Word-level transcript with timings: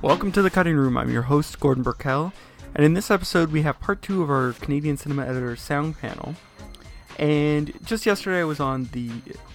Welcome 0.00 0.30
to 0.32 0.42
the 0.42 0.50
Cutting 0.50 0.76
Room. 0.76 0.96
I'm 0.96 1.10
your 1.10 1.22
host, 1.22 1.58
Gordon 1.58 1.82
Burkell, 1.82 2.32
and 2.74 2.84
in 2.84 2.94
this 2.94 3.10
episode, 3.10 3.50
we 3.50 3.62
have 3.62 3.80
part 3.80 4.02
two 4.02 4.22
of 4.22 4.30
our 4.30 4.52
Canadian 4.52 4.96
Cinema 4.96 5.26
Editor 5.26 5.56
Sound 5.56 5.98
Panel. 5.98 6.36
And 7.18 7.72
just 7.84 8.06
yesterday, 8.06 8.40
I 8.40 8.44
was 8.44 8.60
on 8.60 8.88
the 8.92 9.10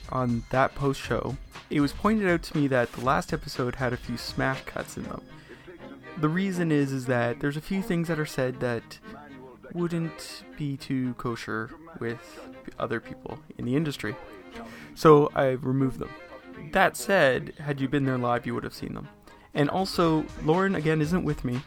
on 0.09 0.43
that 0.49 0.75
post 0.75 1.01
show. 1.01 1.37
It 1.69 1.81
was 1.81 1.93
pointed 1.93 2.29
out 2.29 2.41
to 2.43 2.57
me 2.57 2.67
that 2.67 2.91
the 2.93 3.01
last 3.03 3.31
episode 3.31 3.75
had 3.75 3.93
a 3.93 3.97
few 3.97 4.17
smash 4.17 4.61
cuts 4.61 4.97
in 4.97 5.03
them. 5.03 5.21
The 6.17 6.29
reason 6.29 6.71
is 6.71 6.91
is 6.91 7.05
that 7.05 7.39
there's 7.39 7.57
a 7.57 7.61
few 7.61 7.81
things 7.81 8.07
that 8.07 8.19
are 8.19 8.25
said 8.25 8.59
that 8.59 8.99
wouldn't 9.73 10.43
be 10.57 10.77
too 10.77 11.13
kosher 11.15 11.69
with 11.99 12.39
other 12.79 12.99
people 12.99 13.39
in 13.57 13.65
the 13.65 13.75
industry. 13.75 14.15
So 14.95 15.31
I 15.35 15.49
removed 15.49 15.99
them. 15.99 16.09
That 16.71 16.97
said, 16.97 17.53
had 17.59 17.79
you 17.79 17.87
been 17.87 18.05
there 18.05 18.17
live, 18.17 18.45
you 18.45 18.53
would 18.53 18.63
have 18.63 18.73
seen 18.73 18.93
them. 18.93 19.07
And 19.53 19.69
also, 19.69 20.25
Lauren 20.43 20.75
again 20.75 21.01
isn't 21.01 21.23
with 21.23 21.43
me, 21.43 21.61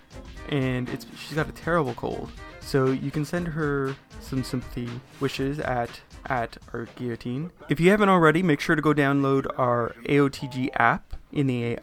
and 0.48 0.88
it's 0.88 1.06
she's 1.16 1.34
got 1.34 1.48
a 1.48 1.53
terrible 1.53 1.94
cold. 1.94 2.31
So 2.62 2.86
you 2.86 3.10
can 3.10 3.24
send 3.24 3.48
her 3.48 3.94
some 4.20 4.42
sympathy 4.42 4.88
wishes 5.20 5.58
at 5.58 6.00
at 6.27 6.56
our 6.72 6.86
guillotine. 6.96 7.50
If 7.69 7.80
you 7.80 7.91
haven't 7.91 8.08
already, 8.08 8.42
make 8.42 8.60
sure 8.60 8.77
to 8.77 8.82
go 8.82 8.94
download 8.94 9.46
our 9.58 9.94
AOTG 10.04 10.70
app 10.74 11.16
in 11.32 11.48
the 11.48 11.78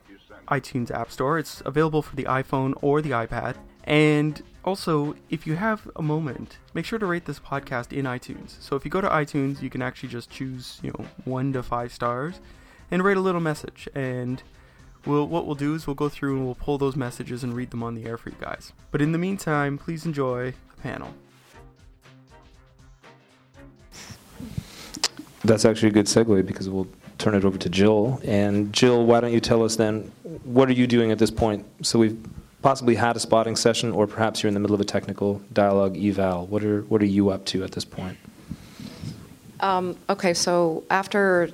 iTunes 0.48 0.92
App 0.92 1.12
Store. 1.12 1.38
It's 1.38 1.62
available 1.66 2.02
for 2.02 2.16
the 2.16 2.24
iPhone 2.24 2.74
or 2.82 3.02
the 3.02 3.12
iPad. 3.12 3.56
And 3.84 4.42
also, 4.64 5.16
if 5.30 5.48
you 5.48 5.56
have 5.56 5.90
a 5.96 6.02
moment, 6.02 6.58
make 6.74 6.86
sure 6.86 7.00
to 7.00 7.06
rate 7.06 7.26
this 7.26 7.40
podcast 7.40 7.92
in 7.92 8.06
iTunes. 8.06 8.62
So 8.62 8.76
if 8.76 8.86
you 8.86 8.92
go 8.92 9.02
to 9.02 9.10
iTunes, 9.10 9.62
you 9.62 9.70
can 9.70 9.82
actually 9.82 10.10
just 10.10 10.30
choose, 10.30 10.80
you 10.82 10.92
know, 10.92 11.06
one 11.26 11.54
to 11.54 11.64
five 11.64 11.92
stars 11.92 12.40
and 12.92 13.04
write 13.04 13.18
a 13.18 13.22
little 13.22 13.42
message. 13.42 13.88
And 13.96 14.44
we'll 15.06 15.28
what 15.28 15.46
we'll 15.46 15.56
do 15.56 15.76
is 15.76 15.88
we'll 15.88 15.96
go 15.96 16.10
through 16.10 16.38
and 16.38 16.46
we'll 16.46 16.56
pull 16.56 16.78
those 16.78 16.96
messages 16.96 17.44
and 17.44 17.54
read 17.54 17.72
them 17.72 17.84
on 17.84 17.96
the 17.96 18.06
air 18.06 18.18
for 18.18 18.30
you 18.30 18.36
guys. 18.40 18.74
But 18.92 19.02
in 19.02 19.12
the 19.12 19.18
meantime, 19.18 19.78
please 19.78 20.06
enjoy 20.06 20.54
panel. 20.84 21.14
That's 25.44 25.66
actually 25.66 25.90
a 25.90 25.92
good 25.92 26.06
segue 26.06 26.46
because 26.46 26.70
we'll 26.70 26.88
turn 27.18 27.36
it 27.36 27.46
over 27.46 27.58
to 27.58 27.70
Jill. 27.70 28.22
And 28.24 28.74
Jill, 28.74 29.06
why 29.06 29.20
don't 29.20 29.34
you 29.34 29.40
tell 29.40 29.64
us 29.64 29.76
then 29.76 30.12
what 30.44 30.70
are 30.70 30.74
you 30.74 30.88
doing 30.88 31.12
at 31.12 31.20
this 31.20 31.32
point? 31.32 31.66
So 31.82 32.00
we've 32.00 32.18
possibly 32.62 32.96
had 32.96 33.16
a 33.16 33.20
spotting 33.20 33.56
session, 33.56 33.92
or 33.92 34.08
perhaps 34.08 34.44
you're 34.44 34.50
in 34.50 34.54
the 34.54 34.60
middle 34.60 34.76
of 34.76 34.82
a 34.82 34.86
technical 34.86 35.42
dialogue 35.54 35.98
eval. 35.98 36.48
What 36.48 36.64
are 36.64 36.82
what 36.84 37.02
are 37.02 37.06
you 37.06 37.30
up 37.30 37.46
to 37.46 37.64
at 37.64 37.72
this 37.72 37.86
point? 37.86 38.18
Um, 39.62 39.98
okay, 40.10 40.34
so 40.34 40.84
after 40.90 41.50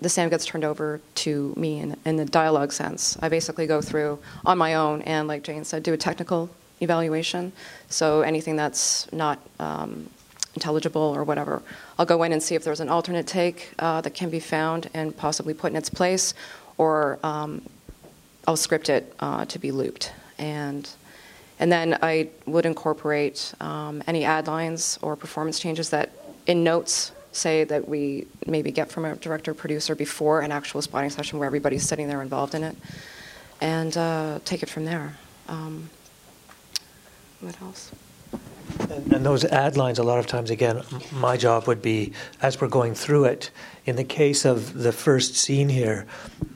the 0.00 0.08
SAM 0.08 0.30
gets 0.30 0.46
turned 0.46 0.64
over 0.64 1.00
to 1.14 1.54
me 1.56 1.78
in, 1.78 1.96
in 2.04 2.16
the 2.16 2.24
dialogue 2.24 2.72
sense, 2.72 3.16
I 3.20 3.28
basically 3.28 3.66
go 3.66 3.80
through 3.80 4.18
on 4.44 4.58
my 4.58 4.74
own 4.74 5.02
and, 5.02 5.28
like 5.28 5.42
Jane 5.42 5.64
said, 5.64 5.82
do 5.82 5.92
a 5.92 5.96
technical 5.96 6.50
evaluation. 6.80 7.52
So 7.88 8.22
anything 8.22 8.56
that's 8.56 9.10
not 9.12 9.38
um, 9.58 10.08
intelligible 10.54 11.02
or 11.02 11.24
whatever, 11.24 11.62
I'll 11.98 12.06
go 12.06 12.22
in 12.22 12.32
and 12.32 12.42
see 12.42 12.54
if 12.54 12.64
there's 12.64 12.80
an 12.80 12.88
alternate 12.88 13.26
take 13.26 13.72
uh, 13.78 14.00
that 14.00 14.14
can 14.14 14.30
be 14.30 14.40
found 14.40 14.90
and 14.94 15.16
possibly 15.16 15.54
put 15.54 15.70
in 15.70 15.76
its 15.76 15.90
place, 15.90 16.34
or 16.78 17.18
um, 17.22 17.62
I'll 18.46 18.56
script 18.56 18.88
it 18.88 19.14
uh, 19.20 19.44
to 19.46 19.58
be 19.58 19.70
looped. 19.70 20.12
And 20.38 20.88
and 21.58 21.70
then 21.70 21.98
I 22.00 22.30
would 22.46 22.64
incorporate 22.64 23.52
um, 23.60 24.02
any 24.06 24.24
ad 24.24 24.46
lines 24.46 24.98
or 25.02 25.14
performance 25.14 25.60
changes 25.60 25.90
that 25.90 26.10
in 26.46 26.64
notes 26.64 27.12
say 27.32 27.64
that 27.64 27.86
we 27.86 28.26
maybe 28.46 28.72
get 28.72 28.90
from 28.90 29.04
a 29.04 29.14
director 29.16 29.52
producer 29.54 29.94
before 29.94 30.40
an 30.40 30.52
actual 30.52 30.80
spotting 30.82 31.10
session 31.10 31.38
where 31.38 31.46
everybody's 31.46 31.86
sitting 31.86 32.08
there 32.08 32.22
involved 32.22 32.54
in 32.54 32.64
it, 32.64 32.76
and 33.60 33.96
uh, 33.96 34.38
take 34.44 34.62
it 34.62 34.70
from 34.70 34.84
there. 34.86 35.16
Um, 35.48 35.90
what 37.40 37.60
else? 37.62 37.90
And, 38.90 39.12
and 39.12 39.26
those 39.26 39.44
ad 39.44 39.76
lines, 39.76 39.98
a 39.98 40.02
lot 40.02 40.18
of 40.18 40.26
times, 40.26 40.50
again, 40.50 40.82
my 41.12 41.36
job 41.36 41.66
would 41.66 41.82
be 41.82 42.12
as 42.40 42.60
we're 42.60 42.68
going 42.68 42.94
through 42.94 43.24
it. 43.24 43.50
In 43.86 43.96
the 43.96 44.04
case 44.04 44.44
of 44.44 44.74
the 44.74 44.92
first 44.92 45.34
scene 45.34 45.68
here, 45.68 46.06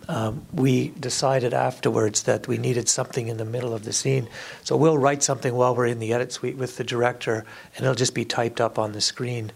um, 0.09 0.45
we 0.53 0.89
decided 0.91 1.55
afterwards 1.55 2.25
that 2.25 2.47
we 2.47 2.59
needed 2.59 2.89
something 2.89 3.29
in 3.29 3.39
the 3.39 3.45
middle 3.45 3.73
of 3.73 3.85
the 3.85 3.93
scene. 3.93 4.29
So 4.63 4.77
we'll 4.77 4.99
write 4.99 5.23
something 5.23 5.55
while 5.55 5.75
we're 5.75 5.87
in 5.87 5.99
the 5.99 6.13
edit 6.13 6.33
suite 6.33 6.57
with 6.57 6.77
the 6.77 6.85
director, 6.85 7.45
and 7.75 7.85
it'll 7.85 7.95
just 7.95 8.15
be 8.15 8.25
typed 8.25 8.61
up 8.61 8.79
on 8.79 8.93
the 8.93 9.01
screen. 9.01 9.53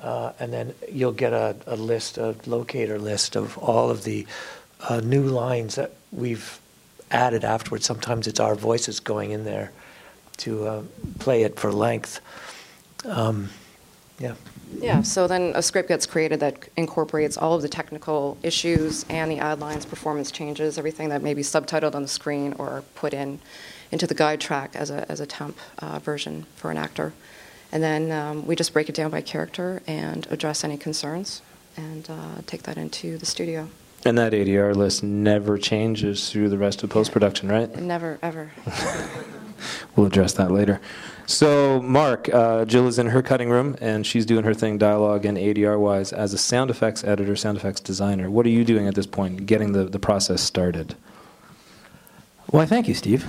Uh, 0.00 0.32
and 0.38 0.52
then 0.52 0.74
you'll 0.90 1.12
get 1.12 1.32
a, 1.32 1.56
a, 1.66 1.74
list, 1.74 2.18
a 2.18 2.36
locator 2.46 2.98
list 2.98 3.34
of 3.34 3.58
all 3.58 3.90
of 3.90 4.04
the 4.04 4.26
uh, 4.88 5.00
new 5.00 5.24
lines 5.24 5.74
that 5.74 5.92
we've 6.12 6.60
added 7.10 7.44
afterwards. 7.44 7.84
Sometimes 7.84 8.28
it's 8.28 8.38
our 8.38 8.54
voices 8.54 9.00
going 9.00 9.32
in 9.32 9.44
there 9.44 9.72
to 10.38 10.66
uh, 10.66 10.82
play 11.18 11.42
it 11.42 11.58
for 11.58 11.72
length. 11.72 12.20
Um, 13.04 13.50
yeah. 14.18 14.34
Yeah, 14.80 15.02
so 15.02 15.26
then 15.26 15.52
a 15.54 15.62
script 15.62 15.88
gets 15.88 16.04
created 16.04 16.40
that 16.40 16.68
incorporates 16.76 17.38
all 17.38 17.54
of 17.54 17.62
the 17.62 17.68
technical 17.68 18.36
issues 18.42 19.06
and 19.08 19.30
the 19.30 19.38
ad 19.38 19.60
lines, 19.60 19.86
performance 19.86 20.30
changes, 20.30 20.78
everything 20.78 21.08
that 21.08 21.22
may 21.22 21.32
be 21.32 21.42
subtitled 21.42 21.94
on 21.94 22.02
the 22.02 22.08
screen 22.08 22.54
or 22.58 22.82
put 22.94 23.14
in 23.14 23.40
into 23.90 24.06
the 24.06 24.14
guide 24.14 24.40
track 24.40 24.72
as 24.74 24.90
a, 24.90 25.10
as 25.10 25.20
a 25.20 25.26
temp 25.26 25.56
uh, 25.78 25.98
version 25.98 26.44
for 26.56 26.70
an 26.70 26.76
actor. 26.76 27.12
And 27.72 27.82
then 27.82 28.12
um, 28.12 28.46
we 28.46 28.56
just 28.56 28.72
break 28.72 28.88
it 28.88 28.94
down 28.94 29.10
by 29.10 29.20
character 29.20 29.82
and 29.86 30.26
address 30.30 30.64
any 30.64 30.76
concerns 30.76 31.42
and 31.76 32.08
uh, 32.10 32.42
take 32.46 32.64
that 32.64 32.76
into 32.76 33.16
the 33.18 33.26
studio. 33.26 33.68
And 34.04 34.16
that 34.18 34.32
ADR 34.32 34.74
list 34.74 35.02
never 35.02 35.58
changes 35.58 36.30
through 36.30 36.50
the 36.50 36.58
rest 36.58 36.82
of 36.82 36.90
post 36.90 37.12
production, 37.12 37.48
right? 37.48 37.74
Never, 37.76 38.18
ever. 38.22 38.52
we'll 39.96 40.06
address 40.06 40.32
that 40.34 40.50
later. 40.50 40.80
So, 41.26 41.82
Mark, 41.82 42.32
uh, 42.32 42.64
Jill 42.64 42.86
is 42.86 42.98
in 42.98 43.08
her 43.08 43.20
cutting 43.20 43.50
room 43.50 43.76
and 43.82 44.06
she's 44.06 44.24
doing 44.24 44.44
her 44.44 44.54
thing 44.54 44.78
dialogue 44.78 45.26
and 45.26 45.36
ADR 45.36 45.78
wise 45.78 46.10
as 46.10 46.32
a 46.32 46.38
sound 46.38 46.70
effects 46.70 47.04
editor, 47.04 47.36
sound 47.36 47.58
effects 47.58 47.80
designer. 47.80 48.30
What 48.30 48.46
are 48.46 48.50
you 48.50 48.64
doing 48.64 48.88
at 48.88 48.94
this 48.94 49.06
point, 49.06 49.44
getting 49.44 49.72
the, 49.72 49.84
the 49.84 49.98
process 49.98 50.40
started? 50.40 50.96
Why, 52.46 52.64
thank 52.64 52.88
you, 52.88 52.94
Steve. 52.94 53.26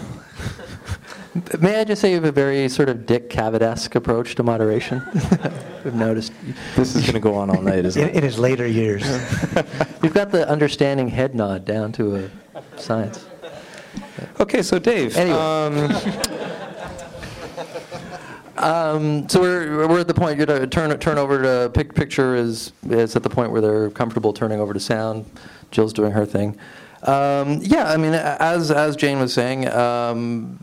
May 1.59 1.79
I 1.79 1.83
just 1.83 2.01
say 2.01 2.09
you 2.09 2.15
have 2.15 2.23
a 2.23 2.31
very 2.31 2.69
sort 2.69 2.87
of 2.87 3.05
Dick 3.05 3.29
Cavett-esque 3.29 3.93
approach 3.95 4.35
to 4.35 4.43
moderation? 4.43 5.03
We've 5.83 5.93
noticed. 5.93 6.31
This 6.75 6.95
is 6.95 7.01
going 7.01 7.13
to 7.13 7.19
go 7.19 7.35
on 7.35 7.49
all 7.49 7.61
night, 7.61 7.83
isn't 7.83 8.01
in, 8.01 8.09
it? 8.09 8.15
In 8.15 8.23
his 8.23 8.39
later 8.39 8.65
years. 8.65 9.05
You've 10.01 10.13
got 10.13 10.31
the 10.31 10.47
understanding 10.49 11.09
head 11.09 11.35
nod 11.35 11.65
down 11.65 11.91
to 11.93 12.15
a 12.15 12.29
science. 12.79 13.25
Okay, 14.39 14.61
so 14.61 14.79
Dave. 14.79 15.15
Anyway. 15.17 15.37
Um, 15.37 15.91
um, 18.57 19.29
so 19.29 19.41
we're, 19.41 19.87
we're 19.87 19.99
at 19.99 20.07
the 20.07 20.13
point 20.13 20.37
you're 20.37 20.45
to 20.45 20.67
turn 20.67 20.97
turn 20.99 21.17
over 21.17 21.41
to 21.41 21.71
pic, 21.73 21.93
picture 21.93 22.35
is 22.35 22.71
is 22.89 23.15
at 23.15 23.23
the 23.23 23.29
point 23.29 23.51
where 23.51 23.61
they're 23.61 23.89
comfortable 23.89 24.33
turning 24.33 24.59
over 24.59 24.73
to 24.73 24.79
sound. 24.79 25.25
Jill's 25.71 25.93
doing 25.93 26.11
her 26.11 26.25
thing. 26.25 26.57
Um, 27.03 27.59
yeah, 27.61 27.89
I 27.89 27.97
mean, 27.97 28.13
as 28.13 28.71
as 28.71 28.95
Jane 28.95 29.19
was 29.19 29.33
saying, 29.33 29.67
um, 29.69 30.57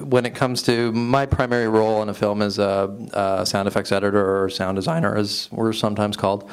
when 0.00 0.26
it 0.26 0.34
comes 0.34 0.62
to 0.64 0.90
my 0.92 1.26
primary 1.26 1.68
role 1.68 2.02
in 2.02 2.08
a 2.08 2.14
film 2.14 2.42
as 2.42 2.58
a, 2.58 2.92
a 3.12 3.46
sound 3.46 3.68
effects 3.68 3.92
editor 3.92 4.42
or 4.42 4.50
sound 4.50 4.76
designer, 4.76 5.16
as 5.16 5.48
we're 5.52 5.72
sometimes 5.72 6.16
called. 6.16 6.50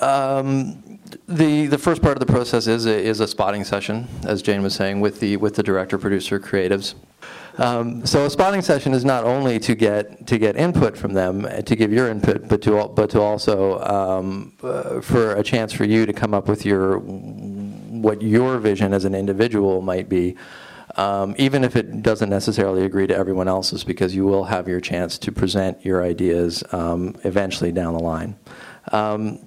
Um, 0.00 0.91
the 1.28 1.66
the 1.66 1.78
first 1.78 2.02
part 2.02 2.16
of 2.16 2.20
the 2.20 2.32
process 2.32 2.66
is 2.66 2.86
a, 2.86 2.94
is 2.94 3.20
a 3.20 3.26
spotting 3.26 3.64
session, 3.64 4.08
as 4.24 4.42
Jane 4.42 4.62
was 4.62 4.74
saying, 4.74 5.00
with 5.00 5.20
the 5.20 5.36
with 5.36 5.54
the 5.54 5.62
director, 5.62 5.98
producer, 5.98 6.38
creatives. 6.38 6.94
Um, 7.58 8.06
so 8.06 8.24
a 8.24 8.30
spotting 8.30 8.62
session 8.62 8.94
is 8.94 9.04
not 9.04 9.24
only 9.24 9.58
to 9.60 9.74
get 9.74 10.26
to 10.26 10.38
get 10.38 10.56
input 10.56 10.96
from 10.96 11.12
them, 11.12 11.44
uh, 11.44 11.62
to 11.62 11.76
give 11.76 11.92
your 11.92 12.08
input, 12.08 12.48
but 12.48 12.62
to 12.62 12.88
but 12.88 13.10
to 13.10 13.20
also 13.20 13.78
um, 13.80 14.54
uh, 14.62 15.00
for 15.00 15.34
a 15.34 15.42
chance 15.42 15.72
for 15.72 15.84
you 15.84 16.06
to 16.06 16.12
come 16.12 16.32
up 16.32 16.48
with 16.48 16.64
your 16.64 16.98
what 16.98 18.22
your 18.22 18.58
vision 18.58 18.94
as 18.94 19.04
an 19.04 19.14
individual 19.14 19.82
might 19.82 20.08
be. 20.08 20.36
Um, 20.96 21.34
even 21.38 21.64
if 21.64 21.74
it 21.74 22.02
doesn't 22.02 22.28
necessarily 22.28 22.84
agree 22.84 23.06
to 23.06 23.16
everyone 23.16 23.48
else's, 23.48 23.82
because 23.82 24.14
you 24.14 24.24
will 24.24 24.44
have 24.44 24.68
your 24.68 24.80
chance 24.80 25.16
to 25.18 25.32
present 25.32 25.82
your 25.84 26.02
ideas 26.02 26.62
um, 26.72 27.16
eventually 27.24 27.72
down 27.72 27.94
the 27.94 28.02
line. 28.02 28.36
Um, 28.90 29.38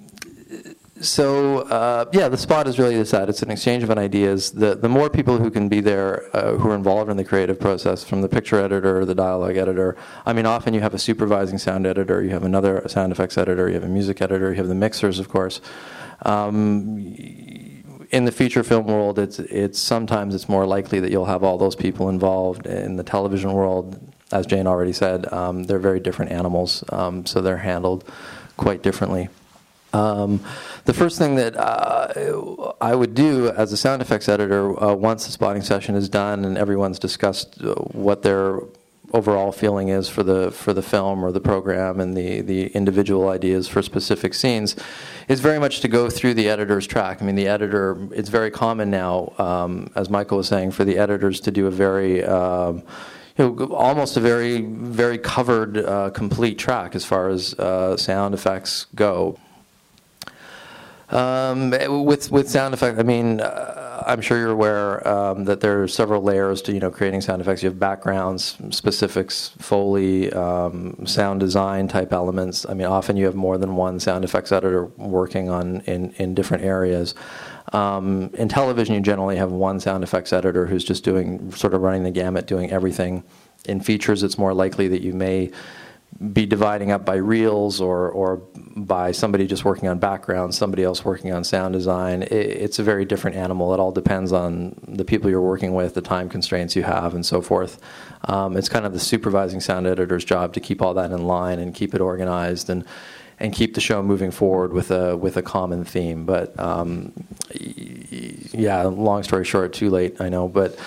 so 1.00 1.58
uh, 1.60 2.06
yeah, 2.12 2.28
the 2.28 2.36
spot 2.38 2.66
is 2.66 2.78
really 2.78 2.94
just 2.94 3.12
that. 3.12 3.28
It's 3.28 3.42
an 3.42 3.50
exchange 3.50 3.82
of 3.82 3.90
ideas. 3.90 4.52
The 4.52 4.74
the 4.74 4.88
more 4.88 5.10
people 5.10 5.38
who 5.38 5.50
can 5.50 5.68
be 5.68 5.80
there, 5.80 6.34
uh, 6.34 6.56
who 6.56 6.70
are 6.70 6.74
involved 6.74 7.10
in 7.10 7.16
the 7.16 7.24
creative 7.24 7.60
process, 7.60 8.02
from 8.04 8.22
the 8.22 8.28
picture 8.28 8.58
editor, 8.60 9.04
the 9.04 9.14
dialogue 9.14 9.56
editor. 9.56 9.96
I 10.24 10.32
mean, 10.32 10.46
often 10.46 10.74
you 10.74 10.80
have 10.80 10.94
a 10.94 10.98
supervising 10.98 11.58
sound 11.58 11.86
editor, 11.86 12.22
you 12.22 12.30
have 12.30 12.44
another 12.44 12.82
sound 12.88 13.12
effects 13.12 13.36
editor, 13.36 13.68
you 13.68 13.74
have 13.74 13.84
a 13.84 13.88
music 13.88 14.22
editor, 14.22 14.50
you 14.50 14.56
have 14.56 14.68
the 14.68 14.74
mixers, 14.74 15.18
of 15.18 15.28
course. 15.28 15.60
Um, 16.22 16.98
in 18.10 18.24
the 18.24 18.32
feature 18.32 18.62
film 18.62 18.86
world, 18.86 19.18
it's 19.18 19.38
it's 19.38 19.78
sometimes 19.78 20.34
it's 20.34 20.48
more 20.48 20.66
likely 20.66 21.00
that 21.00 21.10
you'll 21.10 21.26
have 21.26 21.42
all 21.42 21.58
those 21.58 21.76
people 21.76 22.08
involved. 22.08 22.66
In 22.66 22.96
the 22.96 23.04
television 23.04 23.52
world, 23.52 24.00
as 24.32 24.46
Jane 24.46 24.66
already 24.66 24.92
said, 24.92 25.30
um, 25.32 25.64
they're 25.64 25.78
very 25.78 26.00
different 26.00 26.32
animals, 26.32 26.84
um, 26.90 27.26
so 27.26 27.40
they're 27.40 27.58
handled 27.58 28.04
quite 28.56 28.82
differently. 28.82 29.28
Um, 29.96 30.40
the 30.84 30.94
first 30.94 31.18
thing 31.18 31.36
that 31.36 31.56
uh, 31.56 32.72
I 32.80 32.94
would 32.94 33.14
do 33.14 33.50
as 33.50 33.72
a 33.72 33.76
sound 33.76 34.02
effects 34.02 34.28
editor, 34.28 34.62
uh, 34.82 34.94
once 34.94 35.26
the 35.26 35.32
spotting 35.32 35.62
session 35.62 35.94
is 35.94 36.08
done 36.08 36.44
and 36.44 36.58
everyone's 36.58 36.98
discussed 36.98 37.62
uh, 37.62 37.74
what 38.06 38.22
their 38.22 38.60
overall 39.12 39.52
feeling 39.52 39.88
is 39.88 40.08
for 40.08 40.24
the 40.24 40.50
for 40.50 40.72
the 40.72 40.82
film 40.82 41.24
or 41.24 41.30
the 41.30 41.40
program 41.40 42.00
and 42.00 42.16
the 42.16 42.40
the 42.40 42.66
individual 42.68 43.28
ideas 43.28 43.68
for 43.68 43.80
specific 43.80 44.34
scenes, 44.34 44.76
is 45.28 45.40
very 45.40 45.58
much 45.58 45.80
to 45.80 45.88
go 45.88 46.10
through 46.10 46.34
the 46.34 46.48
editor's 46.48 46.86
track. 46.86 47.22
I 47.22 47.24
mean, 47.24 47.36
the 47.36 47.48
editor. 47.48 47.96
It's 48.12 48.28
very 48.28 48.50
common 48.50 48.90
now, 48.90 49.32
um, 49.38 49.90
as 49.94 50.10
Michael 50.10 50.38
was 50.38 50.48
saying, 50.48 50.72
for 50.72 50.84
the 50.84 50.98
editors 50.98 51.40
to 51.40 51.50
do 51.50 51.66
a 51.66 51.70
very 51.70 52.24
um, 52.24 52.82
you 53.38 53.44
know, 53.44 53.66
almost 53.74 54.16
a 54.16 54.20
very, 54.20 54.62
very 54.62 55.18
covered, 55.18 55.76
uh, 55.76 56.10
complete 56.10 56.58
track 56.58 56.94
as 56.94 57.04
far 57.04 57.28
as 57.28 57.54
uh, 57.54 57.96
sound 57.96 58.34
effects 58.34 58.86
go. 58.94 59.38
Um, 61.10 61.70
with 62.04 62.32
with 62.32 62.50
sound 62.50 62.74
effects, 62.74 62.98
I 62.98 63.02
mean, 63.04 63.40
uh, 63.40 64.02
I'm 64.06 64.20
sure 64.20 64.38
you're 64.38 64.50
aware 64.50 65.06
um, 65.06 65.44
that 65.44 65.60
there 65.60 65.82
are 65.82 65.88
several 65.88 66.22
layers 66.22 66.62
to 66.62 66.72
you 66.72 66.80
know 66.80 66.90
creating 66.90 67.20
sound 67.20 67.40
effects. 67.40 67.62
You 67.62 67.68
have 67.68 67.78
backgrounds, 67.78 68.56
specifics, 68.70 69.50
foley, 69.58 70.32
um, 70.32 71.06
sound 71.06 71.40
design 71.40 71.86
type 71.86 72.12
elements. 72.12 72.66
I 72.68 72.74
mean, 72.74 72.86
often 72.86 73.16
you 73.16 73.26
have 73.26 73.36
more 73.36 73.56
than 73.56 73.76
one 73.76 74.00
sound 74.00 74.24
effects 74.24 74.50
editor 74.50 74.86
working 74.96 75.48
on 75.48 75.80
in 75.82 76.12
in 76.12 76.34
different 76.34 76.64
areas. 76.64 77.14
Um, 77.72 78.30
in 78.34 78.48
television, 78.48 78.94
you 78.94 79.00
generally 79.00 79.36
have 79.36 79.52
one 79.52 79.80
sound 79.80 80.02
effects 80.04 80.32
editor 80.32 80.66
who's 80.66 80.84
just 80.84 81.04
doing 81.04 81.52
sort 81.52 81.74
of 81.74 81.82
running 81.82 82.02
the 82.02 82.10
gamut, 82.10 82.46
doing 82.46 82.70
everything. 82.70 83.22
In 83.64 83.80
features, 83.80 84.22
it's 84.22 84.38
more 84.38 84.54
likely 84.54 84.86
that 84.88 85.02
you 85.02 85.12
may 85.12 85.50
be 86.32 86.46
dividing 86.46 86.90
up 86.90 87.04
by 87.04 87.16
reels 87.16 87.80
or, 87.80 88.08
or 88.10 88.36
by 88.74 89.12
somebody 89.12 89.46
just 89.46 89.64
working 89.64 89.88
on 89.88 89.98
background, 89.98 90.54
somebody 90.54 90.82
else 90.82 91.04
working 91.04 91.32
on 91.32 91.44
sound 91.44 91.74
design. 91.74 92.22
It, 92.22 92.32
it's 92.32 92.78
a 92.78 92.82
very 92.82 93.04
different 93.04 93.36
animal. 93.36 93.74
It 93.74 93.80
all 93.80 93.92
depends 93.92 94.32
on 94.32 94.76
the 94.88 95.04
people 95.04 95.28
you're 95.28 95.40
working 95.40 95.74
with, 95.74 95.94
the 95.94 96.00
time 96.00 96.28
constraints 96.28 96.74
you 96.74 96.84
have, 96.84 97.14
and 97.14 97.24
so 97.24 97.42
forth. 97.42 97.80
Um, 98.24 98.56
it's 98.56 98.68
kind 98.68 98.86
of 98.86 98.92
the 98.92 99.00
supervising 99.00 99.60
sound 99.60 99.86
editor's 99.86 100.24
job 100.24 100.54
to 100.54 100.60
keep 100.60 100.80
all 100.80 100.94
that 100.94 101.10
in 101.10 101.26
line 101.26 101.58
and 101.58 101.74
keep 101.74 101.94
it 101.94 102.00
organized 102.00 102.70
and 102.70 102.84
and 103.38 103.52
keep 103.52 103.74
the 103.74 103.80
show 103.82 104.02
moving 104.02 104.30
forward 104.30 104.72
with 104.72 104.90
a 104.90 105.16
with 105.16 105.36
a 105.36 105.42
common 105.42 105.84
theme. 105.84 106.24
But 106.24 106.58
um, 106.58 107.12
yeah, 107.52 108.82
long 108.84 109.22
story 109.22 109.44
short, 109.44 109.72
too 109.74 109.90
late, 109.90 110.20
I 110.20 110.30
know, 110.30 110.48
but 110.48 110.78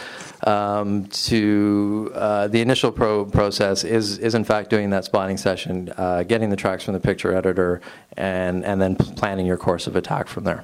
um, 0.46 1.06
to 1.08 2.12
uh, 2.16 2.48
the 2.48 2.62
initial 2.62 2.92
pro- 2.92 3.26
process 3.26 3.84
is 3.84 4.18
is 4.18 4.36
in 4.36 4.44
fact 4.44 4.70
doing 4.70 4.90
that 4.92 5.06
spotting 5.06 5.38
session, 5.38 5.92
uh, 5.98 6.24
getting 6.24 6.50
the 6.50 6.56
tracks 6.56 6.84
from 6.84 6.94
the 6.94 7.00
picture 7.00 7.34
editor, 7.34 7.82
and 8.18 8.64
and 8.66 8.82
then 8.82 8.96
planning 8.96 9.46
your 9.46 9.58
course 9.58 9.88
of 9.88 9.96
attack 9.96 10.28
from 10.28 10.44
there. 10.44 10.64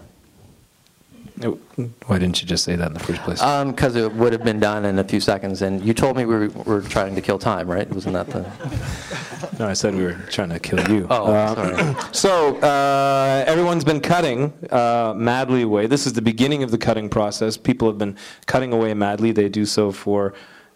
Why 1.37 2.17
didn't 2.17 2.41
you 2.41 2.47
just 2.47 2.63
say 2.63 2.75
that 2.77 2.87
in 2.87 2.93
the 2.93 2.99
first 2.99 3.21
place? 3.23 3.39
Because 3.39 3.95
um, 3.97 4.03
it 4.03 4.13
would 4.13 4.31
have 4.31 4.43
been 4.45 4.59
done 4.59 4.85
in 4.85 4.99
a 4.99 5.03
few 5.03 5.19
seconds, 5.19 5.61
and 5.61 5.83
you 5.83 5.93
told 5.93 6.15
me 6.15 6.25
we 6.25 6.47
were, 6.47 6.47
were 6.63 6.81
trying 6.81 7.13
to 7.15 7.21
kill 7.21 7.37
time, 7.37 7.69
right? 7.69 7.89
Wasn't 7.89 8.13
that 8.13 8.27
the? 8.27 9.57
no, 9.59 9.67
I 9.67 9.73
said 9.73 9.95
we 9.95 10.03
were 10.03 10.13
trying 10.29 10.49
to 10.49 10.59
kill 10.59 10.79
you. 10.89 11.07
Oh, 11.09 11.25
uh, 11.25 11.55
sorry. 11.55 11.95
so 12.13 12.55
uh, 12.57 13.43
everyone's 13.47 13.83
been 13.83 13.99
cutting 13.99 14.53
uh, 14.71 15.13
madly 15.15 15.63
away. 15.63 15.87
This 15.87 16.07
is 16.07 16.13
the 16.13 16.21
beginning 16.21 16.63
of 16.63 16.71
the 16.71 16.77
cutting 16.77 17.09
process. 17.09 17.57
People 17.57 17.89
have 17.89 17.97
been 17.97 18.15
cutting 18.45 18.71
away 18.71 18.93
madly. 18.93 19.33
They 19.33 19.49
do 19.49 19.65
so 19.65 19.91
for, 19.91 20.33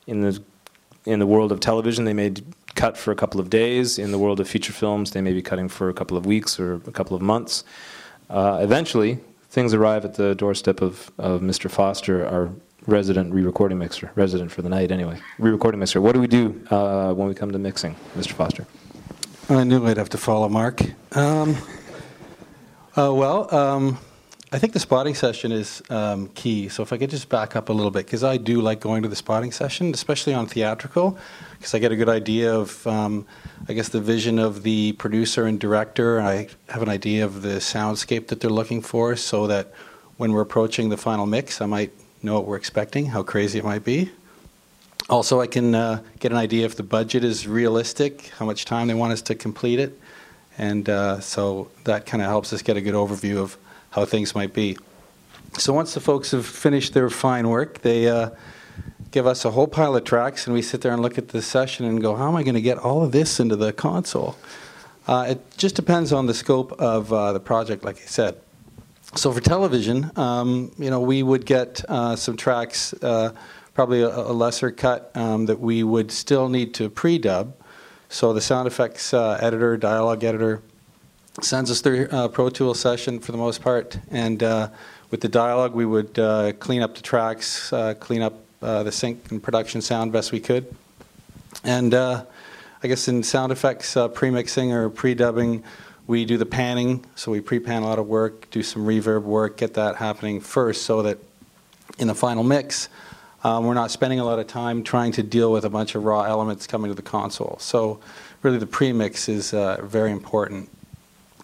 in 0.08 0.22
the 0.22 0.42
in 1.06 1.20
the 1.20 1.28
world 1.28 1.54
of 1.54 1.62
television, 1.62 2.04
they 2.04 2.14
may 2.14 2.34
cut 2.76 2.98
for 2.98 3.12
a 3.12 3.16
couple 3.16 3.40
of 3.40 3.50
days. 3.50 3.98
In 3.98 4.12
the 4.12 4.20
world 4.20 4.40
of 4.40 4.48
feature 4.48 4.74
films, 4.74 5.12
they 5.12 5.22
may 5.22 5.34
be 5.34 5.42
cutting 5.42 5.70
for 5.70 5.90
a 5.90 5.94
couple 5.94 6.18
of 6.18 6.26
weeks 6.26 6.60
or 6.60 6.76
a 6.76 6.92
couple 6.92 7.16
of 7.16 7.22
months. 7.22 7.64
Uh, 8.30 8.60
eventually, 8.62 9.20
things 9.50 9.74
arrive 9.74 10.06
at 10.06 10.16
the 10.16 10.36
doorstep 10.36 10.82
of, 10.82 11.12
of 11.18 11.42
Mr. 11.42 11.70
Foster, 11.70 12.26
our 12.26 12.50
resident 12.88 13.34
re-recording 13.34 13.78
mixer, 13.78 14.12
resident 14.16 14.52
for 14.52 14.62
the 14.62 14.70
night 14.70 14.92
anyway, 14.92 15.20
re-recording 15.38 15.80
mixer. 15.80 16.02
What 16.02 16.14
do 16.14 16.20
we 16.20 16.28
do 16.28 16.62
uh, 16.70 17.14
when 17.14 17.28
we 17.28 17.36
come 17.36 17.52
to 17.52 17.60
mixing, 17.60 17.96
Mr. 18.16 18.32
Foster? 18.32 18.66
I 19.50 19.64
knew 19.64 19.86
I'd 19.86 19.98
have 19.98 20.10
to 20.10 20.18
follow 20.18 20.48
Mark. 20.48 20.82
Um, 21.16 21.56
uh, 22.96 23.14
well, 23.14 23.54
um, 23.54 23.98
I 24.52 24.58
think 24.58 24.74
the 24.74 24.80
spotting 24.80 25.14
session 25.14 25.52
is 25.52 25.84
um, 25.92 26.30
key. 26.30 26.70
So 26.70 26.82
if 26.82 26.92
I 26.92 26.98
could 26.98 27.12
just 27.12 27.30
back 27.30 27.56
up 27.56 27.70
a 27.70 27.74
little 27.74 27.92
bit, 27.92 28.08
because 28.08 28.24
I 28.24 28.38
do 28.38 28.62
like 28.62 28.80
going 28.80 29.04
to 29.04 29.08
the 29.08 29.16
spotting 29.16 29.52
session, 29.52 29.94
especially 29.94 30.34
on 30.34 30.48
theatrical, 30.48 31.20
because 31.60 31.76
I 31.76 31.80
get 31.80 31.92
a 31.92 31.96
good 31.96 32.10
idea 32.10 32.52
of, 32.52 32.86
um, 32.88 33.28
I 33.68 33.74
guess, 33.74 33.90
the 33.90 34.02
vision 34.02 34.40
of 34.40 34.64
the 34.64 34.94
producer 34.94 35.46
and 35.46 35.60
director. 35.60 36.20
I 36.20 36.48
have 36.70 36.82
an 36.82 36.90
idea 36.90 37.26
of 37.26 37.44
the 37.44 37.60
soundscape 37.60 38.28
that 38.28 38.40
they're 38.40 38.50
looking 38.50 38.82
for, 38.82 39.16
so 39.16 39.46
that 39.46 39.72
when 40.18 40.34
we're 40.34 40.42
approaching 40.42 40.90
the 40.90 40.98
final 40.98 41.28
mix, 41.28 41.62
I 41.62 41.68
might 41.68 41.94
know 42.24 42.34
what 42.34 42.46
we're 42.46 42.58
expecting, 42.58 43.06
how 43.06 43.22
crazy 43.22 43.60
it 43.60 43.64
might 43.64 43.84
be. 43.84 44.12
Also, 45.12 45.42
I 45.42 45.48
can 45.48 45.76
uh, 45.76 46.02
get 46.20 46.32
an 46.32 46.40
idea 46.40 46.66
if 46.66 46.76
the 46.76 46.84
budget 46.84 47.24
is 47.24 47.48
realistic, 47.48 48.32
how 48.40 48.48
much 48.48 48.66
time 48.66 48.88
they 48.88 48.96
want 48.96 49.14
us 49.14 49.22
to 49.24 49.36
complete 49.36 49.80
it, 49.80 50.00
and 50.58 50.90
uh, 50.90 51.20
so 51.20 51.70
that 51.84 52.08
kind 52.08 52.24
of 52.24 52.30
helps 52.30 52.52
us 52.52 52.64
get 52.64 52.78
a 52.78 52.82
good 52.82 52.96
overview 52.96 53.38
of 53.38 53.56
how 53.92 54.06
things 54.06 54.36
might 54.36 54.54
be. 54.54 54.78
So 55.58 55.74
once 55.74 55.94
the 55.94 56.00
folks 56.00 56.32
have 56.32 56.46
finished 56.46 56.94
their 56.94 57.10
fine 57.10 57.50
work, 57.50 57.82
they 57.82 58.08
uh, 58.08 58.30
give 59.12 59.26
us 59.26 59.46
a 59.46 59.52
whole 59.52 59.68
pile 59.68 59.96
of 59.96 60.04
tracks, 60.04 60.46
and 60.46 60.54
we 60.54 60.62
sit 60.62 60.82
there 60.82 60.94
and 60.94 61.02
look 61.02 61.18
at 61.18 61.30
the 61.30 61.42
session 61.42 61.86
and 61.86 62.02
go, 62.02 62.16
how 62.16 62.28
am 62.28 62.36
I 62.36 62.44
going 62.44 62.56
to 62.56 62.62
get 62.62 62.78
all 62.78 63.04
of 63.04 63.12
this 63.12 63.40
into 63.40 63.56
the 63.56 63.74
console? 63.74 64.36
Uh, 65.08 65.28
it 65.30 65.58
just 65.58 65.76
depends 65.76 66.14
on 66.14 66.28
the 66.28 66.34
scope 66.34 66.72
of 66.74 67.12
uh, 67.12 67.34
the 67.34 67.40
project, 67.40 67.84
like 67.84 67.98
I 67.98 68.06
said. 68.06 68.40
So 69.16 69.32
for 69.32 69.42
television, 69.42 70.12
um, 70.16 70.72
you 70.78 70.92
know, 70.92 71.00
we 71.00 71.24
would 71.24 71.46
get 71.48 71.84
uh, 71.90 72.16
some 72.16 72.38
tracks, 72.38 72.94
uh, 73.02 73.34
probably 73.74 74.04
a, 74.04 74.10
a, 74.10 74.34
lesser 74.34 74.70
cut 74.70 75.12
um, 75.16 75.48
that 75.48 75.60
we 75.60 75.82
would 75.82 76.12
still 76.12 76.48
need 76.48 76.76
to 76.76 76.92
pre-dub. 76.92 77.56
So 78.10 78.34
the 78.34 78.42
sound 78.42 78.68
effects 78.68 79.12
uh, 79.12 79.40
editor, 79.42 79.78
dialogue 79.78 80.24
editor, 80.24 80.62
sends 81.44 81.72
us 81.72 81.82
through 81.82 82.08
uh, 82.12 82.28
Pro 82.28 82.50
Tools 82.50 82.80
session 82.80 83.20
for 83.20 83.32
the 83.32 83.38
most 83.38 83.62
part, 83.62 83.98
and 84.12 84.42
with 85.12 85.22
the 85.22 85.30
dialogue, 85.30 85.74
we 85.74 85.86
would 85.86 86.14
clean 86.60 86.82
up 86.82 86.96
the 86.96 87.02
tracks, 87.02 87.74
clean 88.00 88.22
up 88.22 88.36
uh, 88.62 88.84
the 88.84 88.92
sync 88.92 89.32
and 89.32 89.42
production 89.42 89.82
sound 89.82 90.12
best 90.12 90.32
we 90.32 90.40
could. 90.40 90.76
And 91.64 91.94
uh, 91.94 92.26
I 92.84 92.88
guess 92.88 93.08
in 93.08 93.24
sound 93.24 93.52
effects, 93.52 93.96
uh, 93.96 94.10
pre-mixing 94.10 94.74
or 94.74 94.90
pre-dubbing, 94.90 95.64
we 96.08 96.26
do 96.26 96.38
the 96.38 96.46
panning. 96.46 97.06
So 97.16 97.32
we 97.32 97.40
pre-pan 97.40 97.84
a 97.84 97.86
lot 97.86 98.00
of 98.00 98.08
work, 98.08 98.50
do 98.52 98.62
some 98.62 98.86
reverb 98.86 99.24
work, 99.24 99.58
get 99.58 99.76
that 99.76 99.96
happening 99.96 100.42
first, 100.42 100.84
so 100.84 101.04
that 101.04 101.20
in 102.00 102.08
the 102.08 102.16
final 102.16 102.44
mix, 102.44 102.90
um, 103.44 103.66
we're 103.66 103.74
not 103.74 103.92
spending 103.92 104.20
a 104.20 104.26
lot 104.26 104.40
of 104.40 104.48
time 104.48 104.84
trying 104.84 105.14
to 105.14 105.24
deal 105.24 105.52
with 105.52 105.64
a 105.64 105.70
bunch 105.70 105.96
of 105.96 106.04
raw 106.04 106.24
elements 106.24 106.68
coming 106.68 106.92
to 106.92 106.96
the 106.96 107.02
console. 107.02 107.58
So 107.62 108.02
really, 108.44 108.58
the 108.58 108.68
pre-mix 108.68 109.30
is 109.30 109.54
uh, 109.54 109.80
very 109.84 110.12
important. 110.12 110.70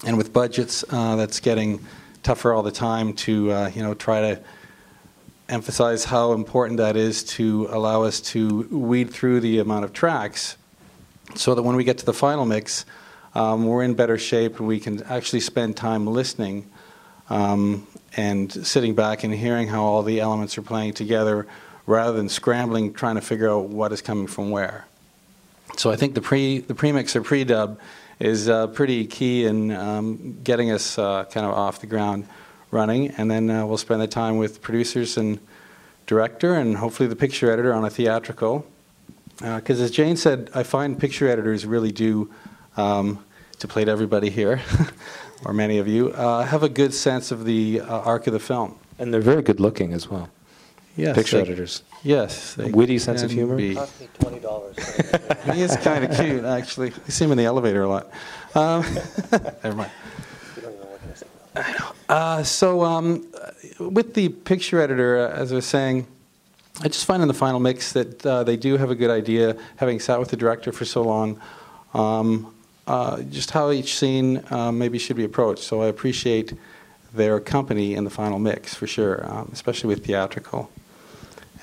And 0.04 0.18
with 0.18 0.34
budgets, 0.34 0.84
uh, 0.90 1.16
that's 1.16 1.40
getting 1.40 1.86
tougher 2.24 2.54
all 2.54 2.64
the 2.64 2.72
time 2.72 3.14
to 3.14 3.52
uh, 3.52 3.72
you 3.74 3.84
know 3.84 3.94
try 3.94 4.22
to 4.22 4.42
emphasize 5.48 6.06
how 6.06 6.34
important 6.34 6.78
that 6.78 6.98
is 6.98 7.24
to 7.24 7.68
allow 7.70 8.04
us 8.04 8.20
to 8.20 8.64
weed 8.72 9.12
through 9.12 9.40
the 9.40 9.60
amount 9.60 9.86
of 9.86 9.94
tracks 9.94 10.58
so 11.36 11.54
that 11.54 11.62
when 11.62 11.76
we 11.76 11.84
get 11.84 12.00
to 12.00 12.06
the 12.06 12.14
final 12.14 12.46
mix, 12.46 12.86
um, 13.36 13.66
we're 13.66 13.84
in 13.84 13.94
better 13.94 14.18
shape 14.18 14.60
and 14.60 14.68
we 14.68 14.80
can 14.80 15.04
actually 15.04 15.40
spend 15.40 15.78
time 15.78 16.08
listening 16.08 16.70
um, 17.30 17.86
and 18.16 18.52
sitting 18.66 18.96
back 18.96 19.24
and 19.24 19.34
hearing 19.34 19.68
how 19.68 19.84
all 19.84 20.04
the 20.04 20.20
elements 20.20 20.58
are 20.58 20.62
playing 20.62 20.94
together 20.94 21.48
rather 21.86 22.16
than 22.18 22.30
scrambling 22.30 22.94
trying 22.94 23.16
to 23.16 23.22
figure 23.22 23.50
out 23.50 23.66
what 23.66 23.92
is 23.92 24.02
coming 24.02 24.28
from 24.28 24.50
where. 24.50 24.86
So 25.78 25.92
I 25.92 25.96
think 25.96 26.16
the 26.16 26.22
pre 26.22 26.60
the 26.60 26.74
premix 26.74 27.16
or 27.16 27.22
pre-dub 27.22 27.80
is 28.20 28.50
uh, 28.50 28.68
pretty 28.68 29.06
key 29.06 29.46
in 29.46 29.72
um, 29.72 30.40
getting 30.44 30.72
us 30.72 30.98
uh, 30.98 31.26
kind 31.26 31.46
of 31.46 31.54
off 31.54 31.80
the 31.80 31.88
ground 31.88 32.28
running, 32.72 33.12
and 33.12 33.30
then 33.30 33.50
uh, 33.50 33.66
we'll 33.66 33.78
spend 33.78 34.02
the 34.02 34.08
time 34.08 34.38
with 34.38 34.62
producers 34.62 35.18
and 35.18 35.40
director, 36.08 36.56
and 36.56 36.78
hopefully 36.78 37.08
the 37.08 37.16
picture 37.16 37.52
editor 37.52 37.74
on 37.74 37.84
a 37.86 37.90
theatrical. 37.90 38.66
Because 39.38 39.82
as 39.82 39.92
Jane 39.92 40.16
said, 40.16 40.50
I 40.54 40.64
find 40.64 40.98
picture 40.98 41.28
editors 41.28 41.66
really 41.66 41.92
do, 41.92 42.32
um, 42.78 43.24
to 43.60 43.68
play 43.68 43.84
to 43.84 43.92
everybody 43.92 44.30
here, 44.30 44.62
or 45.46 45.54
many 45.54 45.78
of 45.78 45.88
you, 45.88 46.12
uh, 46.12 46.44
have 46.44 46.64
a 46.64 46.70
good 46.70 46.94
sense 46.94 47.32
of 47.32 47.44
the 47.46 47.82
uh, 47.82 48.00
arc 48.00 48.28
of 48.28 48.34
the 48.34 48.40
film. 48.40 48.78
And 48.98 49.14
they're 49.14 49.22
very 49.22 49.42
good 49.42 49.60
looking 49.60 49.94
as 49.94 50.10
well. 50.10 50.30
Yes, 50.98 51.16
Picture 51.16 51.38
they- 51.38 51.44
editors. 51.44 51.84
Yes, 52.04 52.56
Witty 52.58 53.00
sense 53.00 53.22
of 53.24 53.32
humor? 53.32 53.56
be. 53.58 53.76
Cost 53.76 54.00
me 54.00 54.08
twenty 54.20 54.40
dollars. 54.40 54.78
He 55.54 55.62
is 55.62 55.76
kind 55.78 56.04
of 56.04 56.16
cute, 56.18 56.44
actually. 56.44 56.88
You 56.90 57.12
see 57.12 57.26
him 57.26 57.32
in 57.32 57.38
the 57.38 57.46
elevator 57.46 57.84
a 57.84 57.88
lot. 57.90 58.10
Um, 58.56 58.84
never 59.64 59.76
mind. 59.76 59.92
Uh, 62.10 62.44
so, 62.44 62.84
um, 62.84 63.26
with 63.80 64.14
the 64.14 64.30
picture 64.30 64.80
editor, 64.82 65.18
uh, 65.28 65.32
as 65.36 65.52
I 65.52 65.56
was 65.56 65.66
saying, 65.66 66.08
I 66.82 66.88
just 66.88 67.06
find 67.06 67.22
in 67.22 67.28
the 67.28 67.34
final 67.34 67.60
mix 67.60 67.94
that 67.94 68.26
uh, 68.26 68.44
they 68.44 68.58
do 68.58 68.78
have 68.78 68.90
a 68.92 68.96
good 68.96 69.10
idea, 69.10 69.56
having 69.78 70.00
sat 70.00 70.20
with 70.20 70.30
the 70.30 70.38
director 70.38 70.72
for 70.72 70.84
so 70.86 71.02
long, 71.04 71.40
um, 71.94 72.54
uh, 72.88 73.22
just 73.24 73.52
how 73.52 73.72
each 73.72 73.96
scene 73.98 74.44
uh, 74.52 74.72
maybe 74.72 74.98
should 75.00 75.16
be 75.16 75.24
approached. 75.24 75.64
So 75.64 75.82
I 75.82 75.88
appreciate 75.88 76.54
their 77.14 77.40
company 77.40 77.96
in 77.96 78.04
the 78.04 78.10
final 78.10 78.40
mix 78.40 78.74
for 78.76 78.88
sure, 78.88 79.26
um, 79.32 79.50
especially 79.54 79.88
with 79.88 80.06
theatrical. 80.06 80.70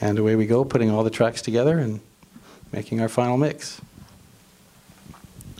And 0.03 0.19
away 0.19 0.35
we 0.35 0.47
go, 0.47 0.65
putting 0.65 0.91
all 0.91 1.05
the 1.05 1.11
tracks 1.11 1.41
together 1.41 1.79
and 1.79 2.01
making 2.73 3.01
our 3.01 3.09
final 3.09 3.37
mix. 3.37 3.81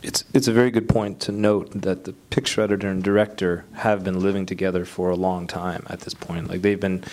It's 0.03 0.25
it's 0.33 0.49
a 0.49 0.51
very 0.51 0.69
good 0.69 0.89
point 0.89 1.21
to 1.21 1.31
note 1.31 1.71
that 1.71 2.03
the 2.03 2.11
picture 2.11 2.59
editor 2.59 2.89
and 2.89 3.01
director 3.01 3.63
have 3.75 4.03
been 4.03 4.19
living 4.19 4.45
together 4.45 4.83
for 4.83 5.09
a 5.09 5.15
long 5.15 5.47
time 5.47 5.85
at 5.89 6.01
this 6.01 6.13
point. 6.13 6.49
Like 6.49 6.61
they've 6.61 6.79
been 6.79 7.05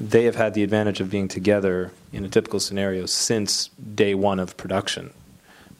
they 0.00 0.24
have 0.24 0.36
had 0.36 0.54
the 0.54 0.62
advantage 0.62 1.02
of 1.02 1.10
being 1.10 1.28
together 1.28 1.92
in 2.14 2.24
a 2.24 2.30
typical 2.30 2.58
scenario 2.58 3.04
since 3.04 3.68
day 3.94 4.14
one 4.14 4.40
of 4.40 4.56
production. 4.56 5.12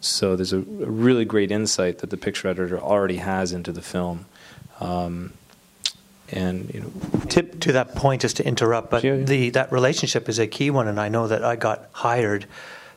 So 0.01 0.35
there's 0.35 0.53
a, 0.53 0.59
a 0.59 0.61
really 0.61 1.25
great 1.25 1.51
insight 1.51 1.97
that 1.99 2.11
the 2.11 2.17
picture 2.17 2.47
editor 2.47 2.79
already 2.79 3.17
has 3.17 3.51
into 3.51 3.71
the 3.71 3.81
film. 3.81 4.27
Um, 4.79 5.33
and 6.31 6.73
you 6.73 6.81
know, 6.81 6.91
tip 7.27 7.59
to 7.61 7.71
that 7.73 7.95
point, 7.95 8.21
just 8.21 8.37
to 8.37 8.45
interrupt, 8.47 8.89
but 8.89 9.03
Yeah, 9.03 9.15
yeah. 9.15 9.25
the 9.25 9.49
that 9.51 9.71
relationship 9.71 10.27
is 10.29 10.39
a 10.39 10.47
key 10.47 10.69
one, 10.69 10.87
and 10.87 10.99
I 10.99 11.09
know 11.09 11.27
that 11.27 11.43
I 11.43 11.55
got 11.55 11.87
hired 11.91 12.45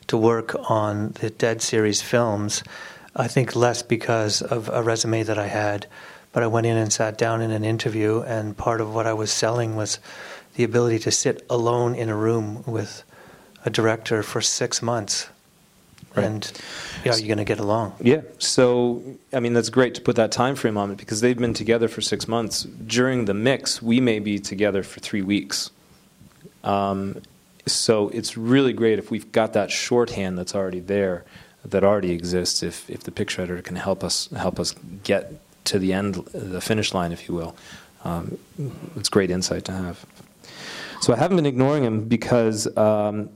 to 0.09 0.17
work 0.17 0.55
on 0.71 1.11
the 1.21 1.31
Dead 1.31 1.61
series 1.63 2.01
films. 2.01 2.63
I 3.15 3.29
think 3.29 3.55
less 3.57 3.83
because 3.83 4.43
of 4.43 4.69
a 4.69 4.83
resume 4.83 5.23
that 5.25 5.39
I 5.39 5.49
had, 5.49 5.87
but 6.33 6.43
I 6.43 6.47
went 6.47 6.67
in 6.67 6.77
and 6.77 6.93
sat 6.93 7.19
down 7.19 7.43
in 7.43 7.51
an 7.51 7.65
interview, 7.65 8.21
and 8.21 8.57
part 8.57 8.81
of 8.81 8.95
what 8.95 9.07
I 9.07 9.13
was 9.13 9.31
selling 9.31 9.77
was 9.77 9.99
the 10.55 10.65
ability 10.65 10.99
to 11.01 11.11
sit 11.11 11.45
alone 11.51 11.95
in 11.95 12.09
a 12.09 12.17
room 12.17 12.65
with 12.67 13.03
a 13.65 13.71
director 13.71 14.23
for 14.23 14.41
six 14.41 14.81
months, 14.83 15.29
Right. 16.19 16.25
and 16.25 16.53
yeah, 17.05 17.17
you're 17.17 17.29
going 17.29 17.39
to 17.39 17.45
get 17.45 17.59
along. 17.59 17.95
Yeah. 18.01 18.23
So, 18.39 19.03
I 19.33 19.41
mean, 19.41 19.55
that's 19.55 19.71
great 19.71 19.95
to 19.95 20.01
put 20.01 20.17
that 20.17 20.33
time 20.33 20.55
frame 20.57 20.77
on 20.77 20.91
it 20.91 20.99
because 20.99 21.21
they've 21.21 21.39
been 21.39 21.55
together 21.55 21.89
for 21.89 22.01
six 22.01 22.29
months. 22.29 22.65
During 22.65 23.25
the 23.25 23.35
mix, 23.35 23.81
we 23.81 24.01
may 24.01 24.19
be 24.19 24.39
together 24.39 24.83
for 24.83 25.01
three 25.01 25.23
weeks. 25.23 25.71
Um, 26.65 27.23
so 27.67 28.09
it's 28.11 28.37
really 28.37 28.73
great 28.73 28.99
if 28.99 29.11
we've 29.11 29.31
got 29.33 29.53
that 29.53 29.71
shorthand 29.71 30.39
that's 30.39 30.55
already 30.55 30.81
there, 30.81 31.25
that 31.65 31.85
already 31.85 32.13
exists. 32.13 32.63
If 32.63 32.89
if 32.89 33.03
the 33.05 33.11
picture 33.11 33.43
editor 33.43 33.63
can 33.63 33.77
help 33.77 34.03
us 34.03 34.29
help 34.37 34.59
us 34.59 34.75
get 35.05 35.33
to 35.65 35.79
the 35.79 35.93
end, 35.93 36.15
the 36.33 36.61
finish 36.61 36.95
line, 36.95 37.13
if 37.13 37.29
you 37.29 37.35
will, 37.35 37.57
um, 38.05 38.39
it's 38.97 39.09
great 39.09 39.31
insight 39.31 39.65
to 39.67 39.73
have. 39.73 40.05
So 41.01 41.13
I 41.13 41.17
haven't 41.17 41.37
been 41.37 41.47
ignoring 41.47 41.85
him 41.85 42.05
because 42.09 42.67
um, 42.77 43.29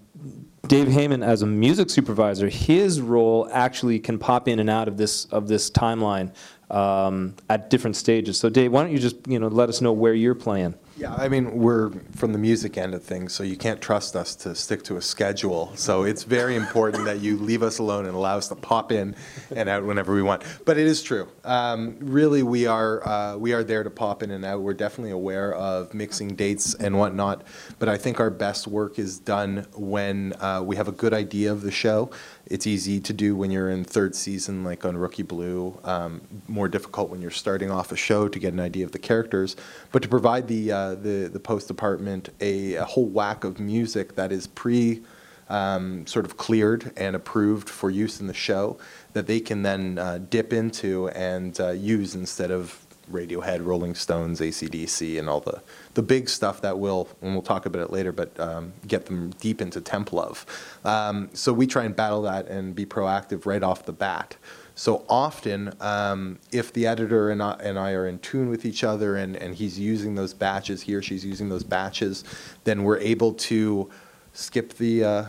Dave 0.72 0.88
Hayman, 0.88 1.22
as 1.22 1.42
a 1.42 1.46
music 1.46 1.90
supervisor, 1.90 2.48
his 2.48 2.98
role 2.98 3.46
actually 3.52 3.98
can 3.98 4.18
pop 4.18 4.48
in 4.48 4.58
and 4.58 4.70
out 4.70 4.88
of 4.88 4.96
this 4.96 5.26
of 5.26 5.46
this 5.46 5.70
timeline 5.70 6.32
um, 6.72 7.34
at 7.48 7.70
different 7.70 7.96
stages. 7.96 8.40
So 8.40 8.48
Dave, 8.48 8.72
why 8.72 8.82
don't 8.82 8.92
you 8.92 8.98
just 8.98 9.16
you 9.28 9.38
know 9.38 9.48
let 9.48 9.68
us 9.68 9.80
know 9.80 9.92
where 9.92 10.14
you're 10.14 10.34
playing? 10.34 10.74
Yeah, 10.96 11.14
I 11.14 11.28
mean, 11.28 11.58
we're 11.58 11.90
from 12.16 12.32
the 12.32 12.38
music 12.38 12.76
end 12.76 12.94
of 12.94 13.02
things, 13.02 13.32
so 13.32 13.42
you 13.42 13.56
can't 13.56 13.80
trust 13.80 14.14
us 14.14 14.36
to 14.36 14.54
stick 14.54 14.82
to 14.84 14.98
a 14.98 15.02
schedule. 15.02 15.72
So 15.74 16.02
it's 16.04 16.22
very 16.22 16.54
important 16.54 17.06
that 17.06 17.20
you 17.20 17.38
leave 17.38 17.62
us 17.62 17.78
alone 17.78 18.04
and 18.04 18.14
allow 18.14 18.36
us 18.36 18.48
to 18.48 18.56
pop 18.56 18.92
in 18.92 19.16
and 19.56 19.70
out 19.70 19.84
whenever 19.84 20.14
we 20.14 20.22
want. 20.22 20.42
But 20.66 20.76
it 20.76 20.86
is 20.86 21.02
true. 21.02 21.28
Um, 21.44 21.96
really, 21.98 22.42
we 22.42 22.66
are 22.66 23.06
uh, 23.06 23.36
we 23.36 23.54
are 23.54 23.64
there 23.64 23.82
to 23.82 23.90
pop 23.90 24.22
in 24.22 24.30
and 24.30 24.44
out. 24.44 24.60
We're 24.60 24.74
definitely 24.74 25.12
aware 25.12 25.54
of 25.54 25.94
mixing 25.94 26.36
dates 26.36 26.74
and 26.74 26.98
whatnot. 26.98 27.42
But 27.78 27.88
I 27.88 27.96
think 27.96 28.20
our 28.20 28.30
best 28.30 28.66
work 28.68 28.98
is 28.98 29.18
done 29.18 29.66
when 29.74 30.34
uh, 30.40 30.62
we 30.62 30.76
have 30.76 30.88
a 30.88 30.92
good 30.92 31.14
idea 31.14 31.52
of 31.52 31.62
the 31.62 31.70
show. 31.70 32.10
It's 32.52 32.66
easy 32.66 33.00
to 33.00 33.14
do 33.14 33.34
when 33.34 33.50
you're 33.50 33.70
in 33.70 33.82
third 33.82 34.14
season, 34.14 34.62
like 34.62 34.84
on 34.84 34.94
Rookie 34.94 35.22
Blue. 35.22 35.80
Um, 35.84 36.20
more 36.48 36.68
difficult 36.68 37.08
when 37.08 37.22
you're 37.22 37.30
starting 37.30 37.70
off 37.70 37.92
a 37.92 37.96
show 37.96 38.28
to 38.28 38.38
get 38.38 38.52
an 38.52 38.60
idea 38.60 38.84
of 38.84 38.92
the 38.92 38.98
characters. 38.98 39.56
But 39.90 40.02
to 40.02 40.08
provide 40.08 40.48
the 40.48 40.70
uh, 40.70 40.94
the, 40.96 41.30
the 41.32 41.40
post 41.40 41.66
department 41.66 42.28
a, 42.42 42.74
a 42.74 42.84
whole 42.84 43.06
whack 43.06 43.44
of 43.44 43.58
music 43.58 44.16
that 44.16 44.32
is 44.32 44.48
pre 44.48 45.00
um, 45.48 46.06
sort 46.06 46.26
of 46.26 46.36
cleared 46.36 46.92
and 46.94 47.16
approved 47.16 47.70
for 47.70 47.88
use 47.88 48.20
in 48.20 48.26
the 48.26 48.34
show 48.34 48.76
that 49.14 49.26
they 49.26 49.40
can 49.40 49.62
then 49.62 49.98
uh, 49.98 50.18
dip 50.18 50.52
into 50.52 51.08
and 51.08 51.58
uh, 51.58 51.70
use 51.70 52.14
instead 52.14 52.50
of 52.50 52.81
Radiohead, 53.10 53.64
Rolling 53.64 53.94
Stones, 53.94 54.40
ACDC, 54.40 55.18
and 55.18 55.28
all 55.28 55.40
the, 55.40 55.62
the 55.94 56.02
big 56.02 56.28
stuff 56.28 56.60
that 56.62 56.78
will, 56.78 57.08
and 57.20 57.32
we'll 57.32 57.42
talk 57.42 57.66
about 57.66 57.82
it 57.82 57.90
later, 57.90 58.12
but 58.12 58.38
um, 58.38 58.72
get 58.86 59.06
them 59.06 59.30
deep 59.40 59.60
into 59.60 59.80
temp 59.80 60.12
love. 60.12 60.46
Um, 60.84 61.30
so 61.32 61.52
we 61.52 61.66
try 61.66 61.84
and 61.84 61.94
battle 61.94 62.22
that 62.22 62.48
and 62.48 62.74
be 62.74 62.86
proactive 62.86 63.46
right 63.46 63.62
off 63.62 63.84
the 63.84 63.92
bat. 63.92 64.36
So 64.74 65.04
often, 65.08 65.74
um, 65.80 66.38
if 66.50 66.72
the 66.72 66.86
editor 66.86 67.30
and 67.30 67.42
I, 67.42 67.52
and 67.60 67.78
I 67.78 67.92
are 67.92 68.06
in 68.06 68.18
tune 68.20 68.48
with 68.48 68.64
each 68.64 68.84
other 68.84 69.16
and, 69.16 69.36
and 69.36 69.54
he's 69.54 69.78
using 69.78 70.14
those 70.14 70.32
batches, 70.32 70.82
he 70.82 70.94
or 70.94 71.02
she's 71.02 71.24
using 71.24 71.48
those 71.48 71.62
batches, 71.62 72.24
then 72.64 72.82
we're 72.82 72.98
able 72.98 73.34
to 73.34 73.90
skip 74.32 74.74
the, 74.74 75.04
uh, 75.04 75.24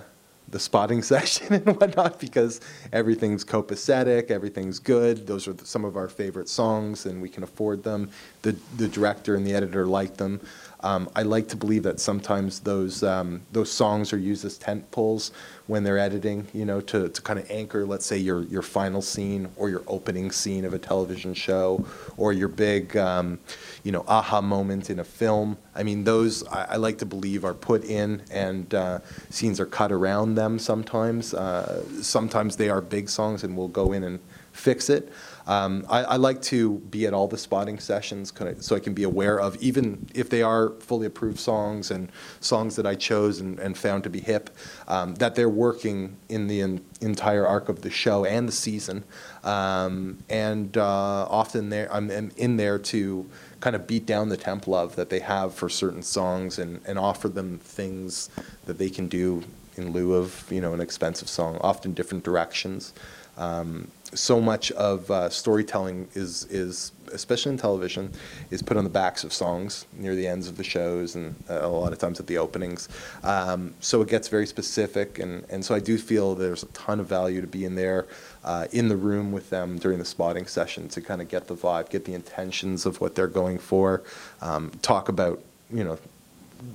the 0.49 0.59
spotting 0.59 1.01
session 1.13 1.53
and 1.53 1.65
whatnot 1.65 2.19
because 2.19 2.61
everything's 2.91 3.43
copacetic, 3.43 4.31
everything's 4.31 4.79
good. 4.79 5.27
Those 5.27 5.47
are 5.47 5.55
some 5.63 5.85
of 5.85 5.97
our 5.97 6.07
favorite 6.07 6.49
songs 6.49 7.05
and 7.05 7.21
we 7.21 7.29
can 7.29 7.43
afford 7.43 7.83
them. 7.83 8.09
The, 8.41 8.55
the 8.77 8.87
director 8.87 9.35
and 9.35 9.45
the 9.45 9.53
editor 9.53 9.85
like 9.85 10.17
them. 10.17 10.41
Um, 10.83 11.09
I 11.15 11.21
like 11.23 11.47
to 11.47 11.55
believe 11.55 11.83
that 11.83 12.01
sometimes 12.01 12.59
those 12.59 13.03
um, 13.03 13.41
those 13.53 13.71
songs 13.71 14.11
are 14.11 14.17
used 14.17 14.43
as 14.43 14.57
tent 14.57 14.91
poles 14.91 15.31
when 15.67 15.83
they're 15.83 15.97
editing, 15.97 16.45
you 16.53 16.65
know, 16.65 16.81
to, 16.81 17.07
to 17.07 17.21
kind 17.21 17.39
of 17.39 17.49
anchor, 17.49 17.85
let's 17.85 18.05
say, 18.05 18.17
your 18.17 18.43
your 18.43 18.61
final 18.61 19.01
scene 19.01 19.47
or 19.55 19.69
your 19.69 19.83
opening 19.87 20.29
scene 20.29 20.65
of 20.65 20.73
a 20.73 20.79
television 20.79 21.33
show 21.33 21.85
or 22.17 22.33
your 22.33 22.49
big, 22.49 22.97
um, 22.97 23.39
you 23.83 23.91
know, 23.91 24.03
aha 24.07 24.41
moment 24.41 24.89
in 24.89 24.99
a 24.99 25.03
film. 25.03 25.57
I 25.75 25.83
mean, 25.83 26.03
those 26.05 26.45
I, 26.47 26.63
I 26.63 26.75
like 26.77 26.97
to 26.99 27.05
believe 27.05 27.43
are 27.43 27.53
put 27.53 27.83
in 27.83 28.21
and 28.31 28.73
uh, 28.73 28.99
scenes 29.29 29.59
are 29.59 29.65
cut 29.65 29.91
around 29.91 30.35
them 30.35 30.57
sometimes. 30.57 31.33
Uh, 31.33 31.83
sometimes 32.01 32.55
they 32.55 32.69
are 32.69 32.81
big 32.81 33.09
songs 33.09 33.43
and 33.43 33.57
we'll 33.57 33.67
go 33.67 33.91
in 33.91 34.03
and 34.03 34.19
fix 34.53 34.89
it. 34.89 35.11
Um, 35.45 35.85
I, 35.89 36.03
I 36.03 36.15
like 36.15 36.41
to 36.43 36.79
be 36.79 37.05
at 37.05 37.13
all 37.13 37.27
the 37.27 37.37
spotting 37.37 37.79
sessions 37.79 38.31
so 38.59 38.75
I 38.75 38.79
can 38.79 38.93
be 38.93 39.03
aware 39.03 39.39
of, 39.39 39.57
even 39.57 40.07
if 40.13 40.29
they 40.29 40.41
are 40.41 40.69
fully 40.79 41.05
approved 41.05 41.39
songs 41.39 41.91
and 41.91 42.09
songs 42.39 42.77
that 42.77 42.85
I 42.85 42.95
chose 42.95 43.41
and, 43.41 43.59
and 43.59 43.77
found 43.77 44.03
to 44.05 44.09
be 44.09 44.21
hip, 44.21 44.51
um, 44.87 45.15
that 45.15 45.35
they're 45.35 45.49
working 45.49 46.15
in 46.29 46.47
the 46.47 46.61
en- 46.61 46.85
entire 47.01 47.45
arc 47.45 47.67
of 47.67 47.81
the 47.81 47.89
show 47.89 48.23
and 48.23 48.47
the 48.47 48.53
season. 48.53 49.03
Um, 49.43 50.19
and 50.29 50.77
uh, 50.77 51.25
often 51.25 51.73
I'm, 51.73 52.09
I'm 52.09 52.31
in 52.37 52.55
there 52.55 52.79
to 52.79 53.29
kind 53.63 53.77
of 53.77 53.87
beat 53.87 54.05
down 54.05 54.27
the 54.27 54.35
temp 54.35 54.67
love 54.67 54.97
that 54.97 55.09
they 55.09 55.19
have 55.19 55.55
for 55.55 55.69
certain 55.69 56.03
songs 56.03 56.59
and, 56.59 56.81
and 56.85 56.99
offer 56.99 57.29
them 57.29 57.57
things 57.59 58.29
that 58.65 58.77
they 58.77 58.89
can 58.89 59.07
do 59.07 59.41
in 59.77 59.93
lieu 59.93 60.15
of 60.15 60.45
you 60.51 60.59
know 60.59 60.73
an 60.73 60.81
expensive 60.81 61.29
song, 61.29 61.57
often 61.61 61.93
different 61.93 62.25
directions. 62.25 62.91
Um, 63.37 63.87
so 64.13 64.41
much 64.41 64.69
of 64.73 65.09
uh, 65.09 65.29
storytelling 65.29 66.09
is 66.13 66.43
is 66.47 66.91
especially 67.13 67.51
in 67.51 67.57
television 67.57 68.11
is 68.51 68.61
put 68.61 68.77
on 68.77 68.83
the 68.83 68.89
backs 68.89 69.23
of 69.23 69.31
songs 69.31 69.85
near 69.93 70.15
the 70.15 70.27
ends 70.27 70.47
of 70.47 70.57
the 70.57 70.63
shows 70.63 71.15
and 71.15 71.35
uh, 71.49 71.59
a 71.61 71.67
lot 71.67 71.93
of 71.93 71.99
times 71.99 72.19
at 72.19 72.27
the 72.27 72.37
openings. 72.37 72.89
Um, 73.23 73.73
so 73.79 74.01
it 74.01 74.09
gets 74.09 74.27
very 74.27 74.47
specific, 74.47 75.19
and, 75.19 75.45
and 75.49 75.63
so 75.63 75.75
I 75.75 75.79
do 75.79 75.97
feel 75.97 76.35
there's 76.35 76.63
a 76.63 76.67
ton 76.67 76.99
of 76.99 77.07
value 77.07 77.41
to 77.41 77.47
be 77.47 77.65
in 77.65 77.75
there, 77.75 78.07
uh, 78.43 78.67
in 78.71 78.87
the 78.87 78.97
room 78.97 79.31
with 79.31 79.49
them 79.49 79.77
during 79.77 79.99
the 79.99 80.05
spotting 80.05 80.45
session 80.45 80.89
to 80.89 81.01
kind 81.01 81.21
of 81.21 81.29
get 81.29 81.47
the 81.47 81.55
vibe, 81.55 81.89
get 81.89 82.05
the 82.05 82.13
intentions 82.13 82.85
of 82.85 82.99
what 82.99 83.15
they're 83.15 83.27
going 83.27 83.57
for, 83.57 84.03
um, 84.41 84.71
talk 84.81 85.09
about 85.09 85.41
you 85.71 85.83
know 85.83 85.97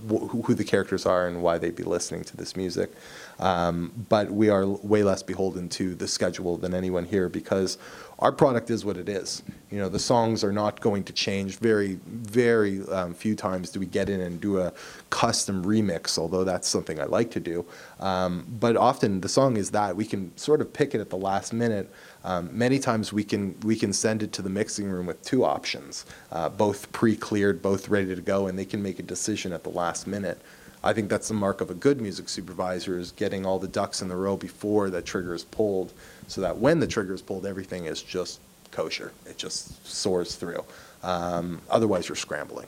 wh- 0.09 0.28
who 0.45 0.54
the 0.54 0.64
characters 0.64 1.07
are 1.07 1.26
and 1.26 1.42
why 1.42 1.59
they'd 1.59 1.76
be 1.76 1.83
listening 1.83 2.25
to 2.25 2.37
this 2.37 2.57
music. 2.57 2.90
Um, 3.38 3.92
but 4.09 4.30
we 4.30 4.49
are 4.49 4.66
way 4.66 5.02
less 5.04 5.23
beholden 5.23 5.68
to 5.71 5.95
the 5.95 6.09
schedule 6.09 6.57
than 6.57 6.75
anyone 6.75 7.04
here 7.04 7.28
because 7.28 7.78
our 8.18 8.33
product 8.33 8.68
is 8.68 8.85
what 8.85 8.97
it 8.97 9.09
is. 9.09 9.45
You 9.71 9.78
know, 9.78 9.88
the 9.88 10.00
songs 10.00 10.42
are 10.42 10.50
not 10.50 10.80
going 10.80 11.04
to 11.04 11.12
change. 11.12 11.59
Very, 11.59 12.00
very 12.04 12.85
um, 12.88 13.14
few 13.14 13.37
times 13.37 13.71
do 13.71 13.78
we 13.78 13.87
get 13.87 14.09
in 14.09 14.21
and 14.21 14.40
do 14.40 14.59
a 14.59 14.73
custom 15.11 15.64
remix, 15.64 16.18
although 16.18 16.42
that's 16.42 16.66
something 16.66 16.99
I 16.99 17.04
like 17.04 17.30
to 17.33 17.40
do. 17.40 17.64
Um, 18.00 18.45
but 18.59 18.76
often 18.76 19.21
the 19.21 19.28
song 19.28 19.57
is 19.57 19.71
that 19.71 19.95
we 19.95 20.04
can 20.04 20.37
sort 20.37 20.61
of 20.61 20.73
pick 20.73 20.97
it 20.97 21.00
at 21.00 21.11
the 21.11 21.16
last 21.16 21.52
minute. 21.52 21.92
Um, 22.25 22.50
many 22.52 22.80
times 22.80 23.12
we 23.12 23.23
can 23.23 23.54
we 23.61 23.76
can 23.76 23.92
send 23.92 24.25
it 24.25 24.33
to 24.33 24.42
the 24.42 24.50
mixing 24.50 24.90
room 24.90 25.07
with 25.07 25.23
two 25.23 25.45
options, 25.45 26.04
uh, 26.33 26.49
both 26.49 26.90
pre-cleared, 26.90 27.62
both 27.62 27.88
ready 27.88 28.12
to 28.14 28.21
go, 28.21 28.49
and 28.49 28.59
they 28.59 28.64
can 28.64 28.83
make 28.83 28.99
a 28.99 29.04
decision 29.04 29.52
at 29.52 29.62
the 29.62 29.71
last 29.71 30.09
minute. 30.09 30.42
I 30.83 30.93
think 30.93 31.09
that's 31.09 31.29
the 31.29 31.35
mark 31.35 31.61
of 31.61 31.71
a 31.71 31.75
good 31.75 32.01
music 32.01 32.29
supervisor 32.29 32.99
is 32.99 33.13
getting 33.13 33.45
all 33.45 33.59
the 33.59 33.69
ducks 33.69 34.01
in 34.01 34.09
the 34.09 34.17
row 34.17 34.37
before 34.37 34.91
the 34.91 35.03
trigger 35.03 35.35
is 35.35 35.45
pulled, 35.45 35.93
so 36.29 36.41
that 36.41 36.59
when 36.59 36.79
the 36.79 36.87
trigger 36.87 37.15
is 37.15 37.23
pulled, 37.23 37.47
everything 37.47 37.87
is 37.87 38.03
just 38.03 38.41
kosher. 38.71 39.13
It 39.27 39.37
just 39.39 39.87
soars 39.87 40.37
through. 40.37 40.65
Um, 41.03 41.61
otherwise, 41.71 42.09
you're 42.09 42.17
scrambling. 42.17 42.67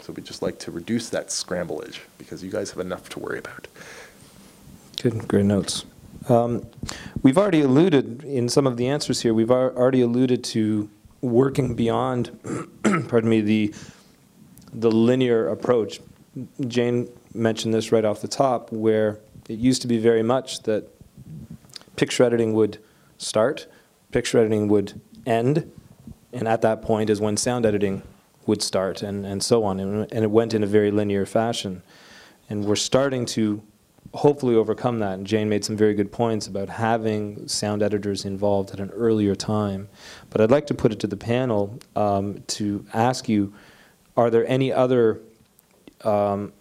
So 0.00 0.12
we 0.12 0.22
just 0.22 0.42
like 0.42 0.58
to 0.60 0.70
reduce 0.70 1.10
that 1.10 1.28
scramblage 1.28 1.98
because 2.16 2.42
you 2.42 2.50
guys 2.50 2.70
have 2.70 2.80
enough 2.80 3.08
to 3.10 3.18
worry 3.18 3.38
about. 3.38 3.68
Good, 5.02 5.28
great 5.28 5.44
notes. 5.44 5.84
Um, 6.28 6.66
we've 7.22 7.38
already 7.38 7.60
alluded 7.60 8.24
in 8.24 8.48
some 8.48 8.66
of 8.66 8.76
the 8.76 8.88
answers 8.88 9.22
here. 9.22 9.34
We've 9.34 9.50
al- 9.50 9.76
already 9.76 10.00
alluded 10.00 10.44
to 10.44 10.88
working 11.20 11.74
beyond, 11.74 12.38
pardon 13.08 13.28
me, 13.28 13.40
the 13.40 13.74
the 14.72 14.90
linear 14.90 15.48
approach. 15.48 16.00
Jane 16.66 17.08
mentioned 17.34 17.74
this 17.74 17.92
right 17.92 18.04
off 18.04 18.20
the 18.20 18.28
top, 18.28 18.70
where 18.72 19.18
it 19.48 19.58
used 19.58 19.82
to 19.82 19.88
be 19.88 19.98
very 19.98 20.22
much 20.22 20.62
that 20.64 20.88
picture 21.96 22.22
editing 22.24 22.52
would 22.54 22.78
start, 23.18 23.66
picture 24.12 24.38
editing 24.38 24.68
would 24.68 25.00
end, 25.26 25.70
and 26.32 26.46
at 26.46 26.62
that 26.62 26.82
point 26.82 27.10
is 27.10 27.20
when 27.20 27.36
sound 27.36 27.66
editing 27.66 28.02
would 28.46 28.62
start, 28.62 29.02
and, 29.02 29.26
and 29.26 29.42
so 29.42 29.64
on. 29.64 29.80
And, 29.80 30.12
and 30.12 30.24
it 30.24 30.30
went 30.30 30.54
in 30.54 30.62
a 30.62 30.66
very 30.66 30.90
linear 30.90 31.26
fashion. 31.26 31.82
And 32.48 32.64
we're 32.64 32.76
starting 32.76 33.26
to 33.26 33.62
hopefully 34.14 34.54
overcome 34.54 35.00
that. 35.00 35.14
And 35.14 35.26
Jane 35.26 35.48
made 35.48 35.64
some 35.64 35.76
very 35.76 35.94
good 35.94 36.10
points 36.10 36.46
about 36.46 36.68
having 36.68 37.46
sound 37.46 37.82
editors 37.82 38.24
involved 38.24 38.70
at 38.70 38.80
an 38.80 38.90
earlier 38.90 39.34
time. 39.34 39.88
But 40.30 40.40
I'd 40.40 40.50
like 40.50 40.66
to 40.68 40.74
put 40.74 40.92
it 40.92 41.00
to 41.00 41.06
the 41.06 41.16
panel 41.16 41.78
um, 41.94 42.42
to 42.48 42.86
ask 42.94 43.28
you 43.28 43.52
are 44.16 44.30
there 44.30 44.46
any 44.48 44.72
other 44.72 45.20
um, 46.04 46.52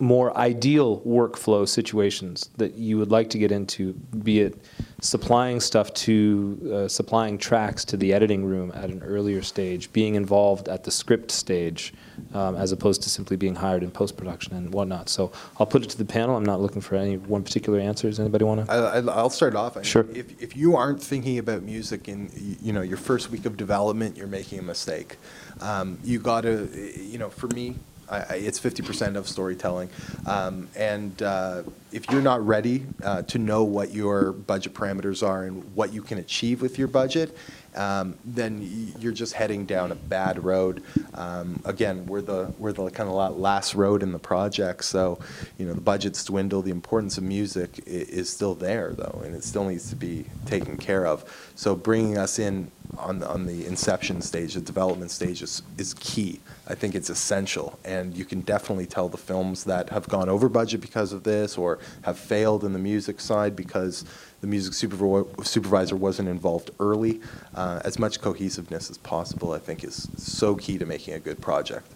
more 0.00 0.36
ideal 0.36 1.00
workflow 1.00 1.68
situations 1.68 2.48
that 2.56 2.74
you 2.74 2.96
would 2.96 3.10
like 3.10 3.28
to 3.30 3.38
get 3.38 3.52
into, 3.52 3.92
be 4.22 4.40
it 4.40 4.58
supplying 5.02 5.60
stuff 5.60 5.92
to, 5.94 6.70
uh, 6.72 6.88
supplying 6.88 7.38
tracks 7.38 7.84
to 7.84 7.96
the 7.96 8.12
editing 8.12 8.44
room 8.44 8.72
at 8.74 8.90
an 8.90 9.02
earlier 9.02 9.42
stage, 9.42 9.92
being 9.92 10.14
involved 10.14 10.68
at 10.68 10.84
the 10.84 10.90
script 10.90 11.30
stage, 11.30 11.92
um, 12.34 12.56
as 12.56 12.72
opposed 12.72 13.02
to 13.02 13.10
simply 13.10 13.36
being 13.36 13.54
hired 13.54 13.82
in 13.82 13.90
post 13.90 14.16
production 14.16 14.54
and 14.54 14.72
whatnot. 14.72 15.08
So 15.08 15.32
I'll 15.58 15.66
put 15.66 15.82
it 15.82 15.90
to 15.90 15.98
the 15.98 16.04
panel. 16.04 16.36
I'm 16.36 16.44
not 16.44 16.60
looking 16.60 16.80
for 16.80 16.96
any 16.96 17.16
one 17.16 17.42
particular 17.42 17.78
answer. 17.78 18.08
Does 18.08 18.20
anybody 18.20 18.44
want 18.44 18.66
to? 18.66 18.72
I'll 18.72 19.30
start 19.30 19.54
off. 19.54 19.76
I 19.76 19.80
mean, 19.80 19.84
Sure. 19.84 20.06
If, 20.14 20.40
if 20.42 20.56
you 20.56 20.76
aren't 20.76 21.02
thinking 21.02 21.38
about 21.38 21.62
music 21.62 22.08
in 22.08 22.30
you 22.62 22.72
know 22.72 22.82
your 22.82 22.98
first 22.98 23.30
week 23.30 23.46
of 23.46 23.56
development, 23.56 24.16
you're 24.16 24.26
making 24.26 24.58
a 24.58 24.62
mistake. 24.62 25.16
Um, 25.60 25.98
you 26.02 26.18
got 26.18 26.42
to, 26.42 26.68
you 26.96 27.18
know, 27.18 27.30
for 27.30 27.48
me, 27.48 27.76
I, 28.10 28.34
it's 28.34 28.58
50% 28.58 29.16
of 29.16 29.28
storytelling, 29.28 29.88
um, 30.26 30.68
and 30.74 31.22
uh, 31.22 31.62
if 31.92 32.10
you're 32.10 32.22
not 32.22 32.44
ready 32.44 32.86
uh, 33.04 33.22
to 33.22 33.38
know 33.38 33.64
what 33.64 33.92
your 33.92 34.32
budget 34.32 34.74
parameters 34.74 35.26
are 35.26 35.44
and 35.44 35.74
what 35.74 35.92
you 35.92 36.02
can 36.02 36.18
achieve 36.18 36.60
with 36.60 36.78
your 36.78 36.88
budget, 36.88 37.36
um, 37.74 38.16
then 38.24 38.94
you're 38.98 39.12
just 39.12 39.32
heading 39.32 39.64
down 39.64 39.92
a 39.92 39.94
bad 39.94 40.44
road. 40.44 40.82
Um, 41.14 41.60
again, 41.64 42.06
we're 42.06 42.22
the 42.22 42.52
we're 42.58 42.72
the 42.72 42.90
kind 42.90 43.08
of 43.08 43.36
last 43.36 43.74
road 43.74 44.02
in 44.02 44.12
the 44.12 44.18
project, 44.18 44.84
so 44.84 45.18
you 45.58 45.66
know 45.66 45.74
the 45.74 45.80
budgets 45.80 46.24
dwindle. 46.24 46.62
The 46.62 46.70
importance 46.70 47.18
of 47.18 47.24
music 47.24 47.82
is 47.86 48.30
still 48.30 48.54
there, 48.54 48.92
though, 48.92 49.22
and 49.24 49.34
it 49.34 49.44
still 49.44 49.64
needs 49.64 49.90
to 49.90 49.96
be 49.96 50.24
taken 50.46 50.76
care 50.76 51.06
of. 51.06 51.24
So 51.54 51.76
bringing 51.76 52.18
us 52.18 52.38
in 52.38 52.70
on 52.98 53.20
the, 53.20 53.28
on 53.28 53.46
the 53.46 53.66
inception 53.66 54.20
stage, 54.20 54.54
the 54.54 54.60
development 54.60 55.10
stage 55.10 55.42
is, 55.42 55.62
is 55.78 55.94
key. 55.94 56.40
I 56.66 56.74
think 56.74 56.94
it's 56.94 57.10
essential, 57.10 57.78
and 57.84 58.16
you 58.16 58.24
can 58.24 58.40
definitely 58.40 58.86
tell 58.86 59.08
the 59.08 59.16
films 59.16 59.64
that 59.64 59.90
have 59.90 60.08
gone 60.08 60.28
over 60.28 60.48
budget 60.48 60.80
because 60.80 61.12
of 61.12 61.22
this, 61.22 61.56
or 61.56 61.78
have 62.02 62.18
failed 62.18 62.64
in 62.64 62.72
the 62.72 62.78
music 62.78 63.20
side 63.20 63.56
because 63.56 64.04
the 64.40 64.46
music 64.46 64.72
supervi- 64.72 65.46
supervisor 65.46 65.96
wasn't 65.96 66.28
involved 66.28 66.70
early. 66.80 67.20
Uh, 67.54 67.80
as 67.84 67.98
much 67.98 68.20
cohesiveness 68.20 68.90
as 68.90 68.98
possible, 68.98 69.52
I 69.52 69.58
think, 69.58 69.84
is 69.84 70.08
so 70.16 70.54
key 70.54 70.78
to 70.78 70.86
making 70.86 71.14
a 71.14 71.20
good 71.20 71.40
project. 71.40 71.86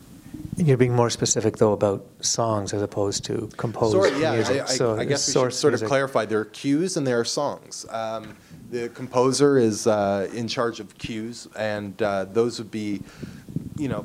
You're 0.57 0.77
being 0.77 0.95
more 0.95 1.11
specific, 1.11 1.57
though, 1.57 1.73
about 1.73 2.05
songs 2.21 2.73
as 2.73 2.83
opposed 2.83 3.25
to 3.25 3.49
composed 3.57 3.93
Sorry, 3.93 4.21
yeah, 4.21 4.35
music. 4.35 4.61
I, 4.61 4.65
I, 4.65 4.67
so 4.67 4.97
I 4.97 5.05
guess 5.05 5.27
we 5.27 5.33
should 5.33 5.53
sort 5.53 5.75
of 5.75 5.85
clarify. 5.85 6.27
There 6.27 6.41
are 6.41 6.45
cues 6.45 6.97
and 6.97 7.07
there 7.07 7.19
are 7.19 7.25
songs. 7.25 7.87
Um, 7.91 8.37
the 8.71 8.89
composer 8.91 9.59
is 9.59 9.87
uh, 9.87 10.29
in 10.33 10.49
charge 10.49 10.81
of 10.81 10.97
cues, 10.99 11.49
and 11.57 12.01
uh, 12.03 12.25
those 12.27 12.59
would 12.59 12.71
be, 12.71 13.03
you 13.79 13.89
know, 13.89 14.05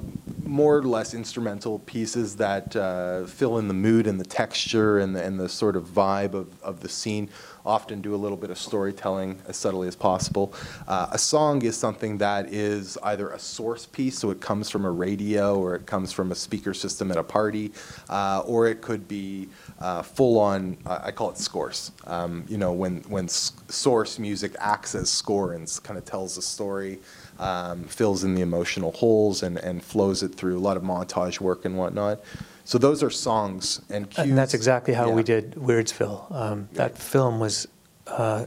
more 0.49 0.77
or 0.77 0.83
less 0.83 1.13
instrumental 1.13 1.79
pieces 1.79 2.35
that 2.37 2.75
uh, 2.75 3.25
fill 3.25 3.59
in 3.59 3.67
the 3.67 3.73
mood 3.73 4.07
and 4.07 4.19
the 4.19 4.25
texture 4.25 4.97
and 4.97 5.15
the, 5.15 5.23
and 5.23 5.39
the 5.39 5.47
sort 5.47 5.75
of 5.75 5.85
vibe 5.85 6.33
of, 6.33 6.47
of 6.63 6.79
the 6.81 6.89
scene. 6.89 7.29
Often 7.65 8.01
do 8.01 8.15
a 8.15 8.17
little 8.17 8.37
bit 8.37 8.49
of 8.49 8.57
storytelling 8.57 9.39
as 9.47 9.55
subtly 9.55 9.87
as 9.87 9.95
possible. 9.95 10.53
Uh, 10.87 11.07
a 11.11 11.19
song 11.19 11.61
is 11.61 11.77
something 11.77 12.17
that 12.17 12.51
is 12.51 12.97
either 13.03 13.29
a 13.29 13.37
source 13.37 13.85
piece, 13.85 14.17
so 14.17 14.31
it 14.31 14.41
comes 14.41 14.69
from 14.69 14.85
a 14.85 14.91
radio 14.91 15.59
or 15.59 15.75
it 15.75 15.85
comes 15.85 16.11
from 16.11 16.31
a 16.31 16.35
speaker 16.35 16.73
system 16.73 17.11
at 17.11 17.17
a 17.17 17.23
party, 17.23 17.71
uh, 18.09 18.41
or 18.45 18.67
it 18.67 18.81
could 18.81 19.07
be 19.07 19.49
uh, 19.79 20.01
full 20.01 20.39
on, 20.39 20.77
uh, 20.85 20.99
I 21.03 21.11
call 21.11 21.29
it 21.29 21.37
scores. 21.37 21.91
Um, 22.07 22.43
you 22.47 22.57
know, 22.57 22.73
when, 22.73 23.01
when 23.01 23.27
source 23.27 24.17
music 24.17 24.55
acts 24.59 24.95
as 24.95 25.11
score 25.11 25.53
and 25.53 25.79
kind 25.83 25.99
of 25.99 26.05
tells 26.05 26.37
a 26.37 26.41
story, 26.41 26.99
um, 27.39 27.83
fills 27.85 28.23
in 28.23 28.35
the 28.35 28.41
emotional 28.41 28.91
holes 28.91 29.43
and, 29.43 29.57
and 29.57 29.83
flows 29.83 30.21
it 30.23 30.35
through 30.35 30.57
a 30.57 30.59
lot 30.59 30.77
of 30.77 30.83
montage 30.83 31.39
work 31.39 31.65
and 31.65 31.77
whatnot. 31.77 32.21
So 32.65 32.77
those 32.77 33.01
are 33.01 33.09
songs 33.09 33.81
and 33.89 34.09
cues. 34.09 34.27
And 34.27 34.37
that's 34.37 34.53
exactly 34.53 34.93
how 34.93 35.09
we 35.09 35.23
did 35.23 35.55
Weirdsville. 35.55 36.31
Um, 36.31 36.69
that 36.73 36.97
film 36.97 37.39
was, 37.39 37.67
uh, 38.07 38.45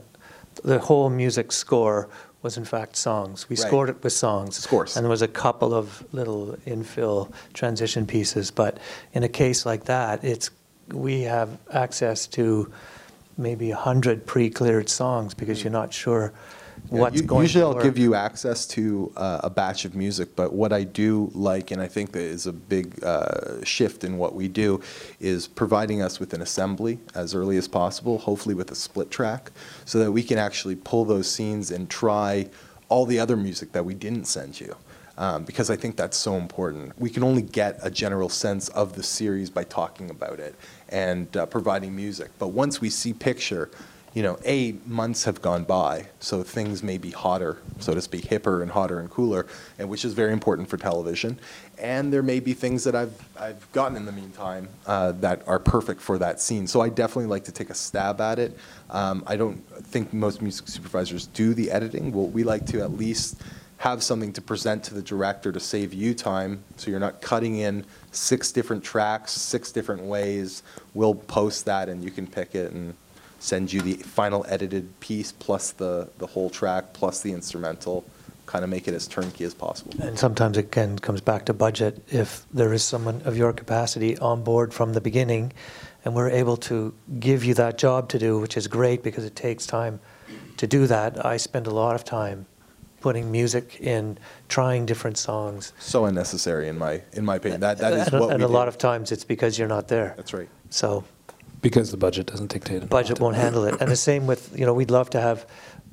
the 0.62 0.78
whole 0.78 1.10
music 1.10 1.50
score 1.50 2.08
was 2.42 2.56
in 2.56 2.64
fact 2.64 2.96
songs. 2.96 3.48
We 3.48 3.56
Right. 3.56 3.66
scored 3.66 3.88
it 3.88 4.02
with 4.02 4.12
songs. 4.12 4.56
Scores. 4.58 4.96
And 4.96 5.04
there 5.04 5.10
was 5.10 5.22
a 5.22 5.28
couple 5.28 5.72
of 5.74 6.04
little 6.12 6.56
infill 6.66 7.32
transition 7.54 8.06
pieces. 8.06 8.50
But 8.50 8.78
in 9.12 9.22
a 9.22 9.28
case 9.28 9.64
like 9.64 9.84
that, 9.84 10.22
it's 10.22 10.50
we 10.92 11.22
have 11.22 11.48
access 11.72 12.26
to 12.26 12.70
maybe 13.38 13.70
a 13.70 13.76
hundred 13.76 14.26
pre-cleared 14.26 14.88
songs 14.88 15.34
because 15.34 15.64
you're 15.64 15.72
not 15.72 15.92
sure 15.92 16.32
Yeah, 16.32 16.38
what's 16.88 17.20
going 17.20 17.42
Usually 17.42 17.64
I'll 17.64 17.82
give 17.82 17.98
you 17.98 18.14
access 18.14 18.66
to 18.68 19.12
uh, 19.16 19.40
a 19.42 19.50
batch 19.50 19.84
of 19.84 19.94
music, 19.94 20.36
but 20.36 20.52
what 20.52 20.72
I 20.72 20.84
do 20.84 21.30
like, 21.34 21.70
and 21.70 21.80
I 21.80 21.88
think 21.88 22.12
that 22.12 22.22
is 22.22 22.46
a 22.46 22.52
big 22.52 23.02
uh, 23.02 23.64
shift 23.64 24.04
in 24.04 24.18
what 24.18 24.34
we 24.34 24.48
do, 24.48 24.80
is 25.20 25.48
providing 25.48 26.02
us 26.02 26.20
with 26.20 26.34
an 26.34 26.42
assembly 26.42 26.98
as 27.14 27.34
early 27.34 27.56
as 27.56 27.68
possible, 27.68 28.18
hopefully 28.18 28.54
with 28.54 28.70
a 28.70 28.74
split 28.74 29.10
track, 29.10 29.50
so 29.84 29.98
that 29.98 30.12
we 30.12 30.22
can 30.22 30.38
actually 30.38 30.76
pull 30.76 31.04
those 31.04 31.30
scenes 31.30 31.70
and 31.70 31.88
try 31.88 32.48
all 32.88 33.06
the 33.06 33.18
other 33.18 33.36
music 33.36 33.72
that 33.72 33.84
we 33.84 33.94
didn't 33.94 34.26
send 34.26 34.60
you. 34.60 34.76
Um, 35.18 35.44
because 35.44 35.68
I 35.68 35.76
think 35.76 35.96
that's 35.96 36.16
so 36.16 36.36
important. 36.36 36.98
We 36.98 37.10
can 37.10 37.22
only 37.22 37.42
get 37.42 37.78
a 37.82 37.90
general 37.90 38.30
sense 38.30 38.68
of 38.70 38.94
the 38.94 39.02
series 39.02 39.50
by 39.50 39.64
talking 39.64 40.08
about 40.08 40.40
it 40.40 40.54
and 40.88 41.34
uh, 41.36 41.44
providing 41.46 41.94
music. 41.94 42.30
But 42.38 42.48
once 42.48 42.80
we 42.80 42.88
see 42.88 43.12
picture, 43.12 43.70
you 44.14 44.22
know, 44.22 44.38
A, 44.44 44.76
months 44.84 45.24
have 45.24 45.40
gone 45.40 45.64
by, 45.64 46.06
so 46.20 46.42
things 46.42 46.82
may 46.82 46.98
be 46.98 47.10
hotter, 47.10 47.58
so 47.78 47.94
to 47.94 48.02
speak, 48.02 48.24
hipper 48.24 48.60
and 48.60 48.70
hotter 48.70 49.00
and 49.00 49.08
cooler, 49.08 49.46
and 49.78 49.88
which 49.88 50.04
is 50.04 50.12
very 50.12 50.32
important 50.32 50.68
for 50.68 50.76
television. 50.76 51.38
And 51.78 52.12
there 52.12 52.22
may 52.22 52.38
be 52.38 52.52
things 52.52 52.84
that 52.84 52.94
I've, 52.94 53.14
I've 53.40 53.72
gotten 53.72 53.96
in 53.96 54.04
the 54.04 54.12
meantime 54.12 54.68
uh, 54.86 55.12
that 55.12 55.42
are 55.48 55.58
perfect 55.58 56.02
for 56.02 56.18
that 56.18 56.40
scene. 56.40 56.66
So 56.66 56.82
I 56.82 56.90
definitely 56.90 57.26
like 57.26 57.44
to 57.44 57.52
take 57.52 57.70
a 57.70 57.74
stab 57.74 58.20
at 58.20 58.38
it. 58.38 58.58
Um, 58.90 59.24
I 59.26 59.36
don't 59.36 59.66
think 59.86 60.12
most 60.12 60.42
music 60.42 60.68
supervisors 60.68 61.26
do 61.28 61.54
the 61.54 61.70
editing. 61.70 62.12
Well, 62.12 62.26
we 62.26 62.44
like 62.44 62.66
to 62.66 62.82
at 62.82 62.92
least 62.92 63.40
have 63.78 64.02
something 64.02 64.32
to 64.34 64.42
present 64.42 64.84
to 64.84 64.94
the 64.94 65.02
director 65.02 65.50
to 65.50 65.58
save 65.58 65.92
you 65.94 66.14
time, 66.14 66.62
so 66.76 66.90
you're 66.90 67.00
not 67.00 67.20
cutting 67.20 67.56
in 67.56 67.84
six 68.12 68.52
different 68.52 68.84
tracks, 68.84 69.32
six 69.32 69.72
different 69.72 70.02
ways. 70.02 70.62
We'll 70.94 71.14
post 71.14 71.64
that, 71.64 71.88
and 71.88 72.04
you 72.04 72.10
can 72.10 72.26
pick 72.26 72.54
it 72.54 72.72
and 72.72 72.94
send 73.42 73.72
you 73.72 73.80
the 73.82 73.94
final 73.94 74.46
edited 74.48 75.00
piece 75.00 75.32
plus 75.32 75.72
the, 75.72 76.08
the 76.18 76.26
whole 76.26 76.48
track 76.48 76.92
plus 76.92 77.22
the 77.22 77.32
instrumental 77.32 78.04
kind 78.46 78.64
of 78.64 78.70
make 78.70 78.86
it 78.86 78.94
as 78.94 79.08
turnkey 79.08 79.44
as 79.44 79.52
possible. 79.52 79.92
And 80.00 80.16
sometimes 80.18 80.56
it 80.56 80.70
can 80.70 80.98
comes 80.98 81.20
back 81.20 81.46
to 81.46 81.52
budget. 81.52 82.02
If 82.08 82.46
there 82.52 82.72
is 82.72 82.84
someone 82.84 83.20
of 83.24 83.36
your 83.36 83.52
capacity 83.52 84.16
on 84.18 84.44
board 84.44 84.72
from 84.72 84.92
the 84.92 85.00
beginning, 85.00 85.52
and 86.04 86.14
we're 86.14 86.30
able 86.30 86.56
to 86.58 86.94
give 87.18 87.44
you 87.44 87.54
that 87.54 87.78
job 87.78 88.08
to 88.10 88.18
do, 88.18 88.38
which 88.38 88.56
is 88.56 88.68
great 88.68 89.02
because 89.02 89.24
it 89.24 89.34
takes 89.34 89.66
time 89.66 90.00
to 90.58 90.66
do 90.66 90.86
that. 90.86 91.24
I 91.24 91.36
spend 91.36 91.66
a 91.66 91.70
lot 91.70 91.94
of 91.94 92.04
time 92.04 92.46
putting 93.00 93.32
music 93.32 93.78
in, 93.80 94.18
trying 94.48 94.86
different 94.86 95.18
songs. 95.18 95.72
So 95.78 96.04
unnecessary 96.04 96.68
in 96.68 96.78
my 96.78 97.02
in 97.12 97.24
my 97.24 97.36
opinion. 97.36 97.60
That 97.60 97.78
that 97.78 97.92
is 97.92 98.08
and, 98.08 98.20
what 98.20 98.32
and 98.34 98.42
a 98.42 98.48
lot 98.48 98.68
of 98.68 98.78
times 98.78 99.10
it's 99.10 99.24
because 99.24 99.58
you're 99.58 99.68
not 99.68 99.88
there. 99.88 100.14
That's 100.16 100.32
right. 100.32 100.48
So 100.70 101.04
Because 101.62 101.90
the 101.90 101.96
budget 101.96 102.26
doesn't 102.26 102.50
dictate 102.52 102.82
it. 102.82 102.88
budget 102.90 103.20
won't 103.20 103.36
handle 103.36 103.64
it. 103.64 103.80
And 103.80 103.90
the 103.90 103.96
same 103.96 104.26
with, 104.26 104.52
you 104.58 104.66
know, 104.66 104.74
we'd 104.74 104.90
love 104.90 105.08
to 105.10 105.20
have 105.20 105.46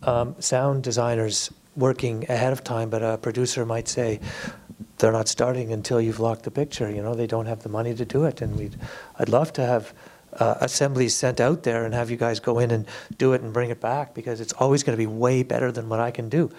um, 0.03 0.35
sound 0.39 0.83
designers 0.83 1.51
working 1.75 2.25
ahead 2.29 2.51
of 2.51 2.63
time, 2.63 2.89
but 2.89 3.01
a 3.01 3.17
producer 3.17 3.65
might 3.65 3.87
say, 3.87 4.19
they're 4.97 5.13
not 5.13 5.29
starting 5.29 5.71
until 5.71 6.01
you've 6.01 6.19
locked 6.19 6.43
the 6.43 6.51
picture, 6.51 6.89
you 6.89 7.01
know, 7.01 7.13
they 7.13 7.27
don't 7.27 7.45
have 7.45 7.63
the 7.63 7.69
money 7.69 7.93
to 7.93 8.03
do 8.03 8.25
it. 8.25 8.41
And 8.41 8.57
we'd, 8.57 8.75
I'd 9.17 9.29
love 9.29 9.53
to 9.53 9.65
have 9.65 9.93
uh, 10.33 10.55
assemblies 10.59 11.15
sent 11.15 11.39
out 11.39 11.63
there 11.63 11.85
and 11.85 11.93
have 11.93 12.09
you 12.11 12.17
guys 12.17 12.39
go 12.39 12.59
in 12.59 12.71
and 12.71 12.85
do 13.17 13.33
it 13.33 13.41
and 13.41 13.53
bring 13.53 13.69
it 13.69 13.79
back, 13.79 14.13
because 14.13 14.41
it's 14.41 14.53
always 14.53 14.83
going 14.83 14.97
to 14.97 15.01
be 15.01 15.07
way 15.07 15.43
better 15.43 15.71
than 15.71 15.87
what 15.87 15.99
I 15.99 16.11
can 16.11 16.27
do. 16.29 16.51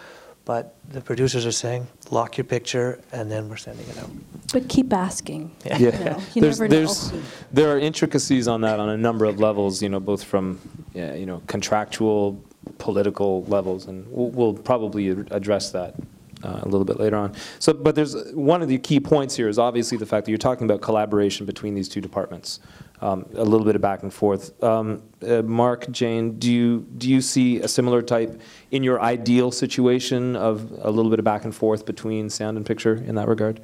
But 0.46 0.74
the 0.88 1.00
producers 1.00 1.46
are 1.46 1.52
saying, 1.52 1.86
lock 2.10 2.36
your 2.36 2.44
picture, 2.44 3.00
and 3.12 3.30
then 3.30 3.48
we're 3.48 3.56
sending 3.56 3.86
it 3.88 3.98
out. 3.98 4.10
But 4.52 4.68
keep 4.68 4.92
asking. 4.92 5.54
Yeah. 5.64 5.78
You, 5.78 5.90
know, 5.92 6.22
you 6.34 6.42
there's, 6.42 6.60
never 6.60 6.68
know. 6.68 6.76
there's, 6.76 7.12
there 7.52 7.70
are 7.72 7.78
intricacies 7.78 8.48
on 8.48 8.62
that 8.62 8.80
on 8.80 8.88
a 8.88 8.96
number 8.96 9.26
of 9.26 9.38
levels, 9.38 9.82
you 9.82 9.88
know, 9.88 10.00
both 10.00 10.24
from, 10.24 10.58
yeah, 10.92 11.14
you 11.14 11.26
know, 11.26 11.42
contractual, 11.46 12.42
political 12.78 13.44
levels, 13.44 13.86
and 13.86 14.06
we'll, 14.10 14.30
we'll 14.30 14.54
probably 14.54 15.08
address 15.08 15.70
that 15.70 15.94
uh, 16.42 16.60
a 16.62 16.68
little 16.68 16.84
bit 16.84 16.98
later 16.98 17.16
on. 17.16 17.34
So, 17.58 17.72
but 17.72 17.94
there's, 17.94 18.16
one 18.32 18.62
of 18.62 18.68
the 18.68 18.78
key 18.78 18.98
points 18.98 19.36
here 19.36 19.48
is 19.48 19.58
obviously 19.58 19.98
the 19.98 20.06
fact 20.06 20.24
that 20.24 20.30
you're 20.30 20.38
talking 20.38 20.64
about 20.64 20.80
collaboration 20.80 21.46
between 21.46 21.74
these 21.74 21.88
two 21.88 22.00
departments, 22.00 22.60
um, 23.00 23.26
a 23.34 23.44
little 23.44 23.64
bit 23.64 23.76
of 23.76 23.82
back 23.82 24.02
and 24.02 24.12
forth. 24.12 24.62
Um, 24.62 25.02
uh, 25.26 25.42
Mark, 25.42 25.90
Jane, 25.90 26.38
do 26.38 26.50
you, 26.52 26.86
do 26.98 27.08
you 27.08 27.20
see 27.20 27.60
a 27.60 27.68
similar 27.68 28.02
type 28.02 28.40
in 28.70 28.82
your 28.82 29.00
ideal 29.00 29.50
situation 29.50 30.36
of 30.36 30.70
a 30.82 30.90
little 30.90 31.10
bit 31.10 31.18
of 31.18 31.24
back 31.24 31.44
and 31.44 31.54
forth 31.54 31.86
between 31.86 32.30
sound 32.30 32.56
and 32.56 32.66
picture 32.66 32.94
in 32.94 33.14
that 33.14 33.28
regard? 33.28 33.60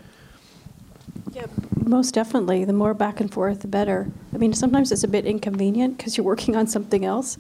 Yeah, 1.33 1.46
most 1.85 2.14
definitely. 2.14 2.64
The 2.64 2.72
more 2.72 2.94
back 2.94 3.20
and 3.20 3.33
forth, 3.33 3.61
the 3.61 3.68
better. 3.68 4.11
I 4.35 4.38
mean, 4.38 4.53
sometimes 4.53 4.90
it's 4.90 5.05
a 5.05 5.09
bit 5.09 5.27
inconvenient 5.27 5.99
because 5.99 6.16
you're 6.16 6.25
working 6.25 6.57
on 6.57 6.66
something 6.66 7.05
else, 7.05 7.37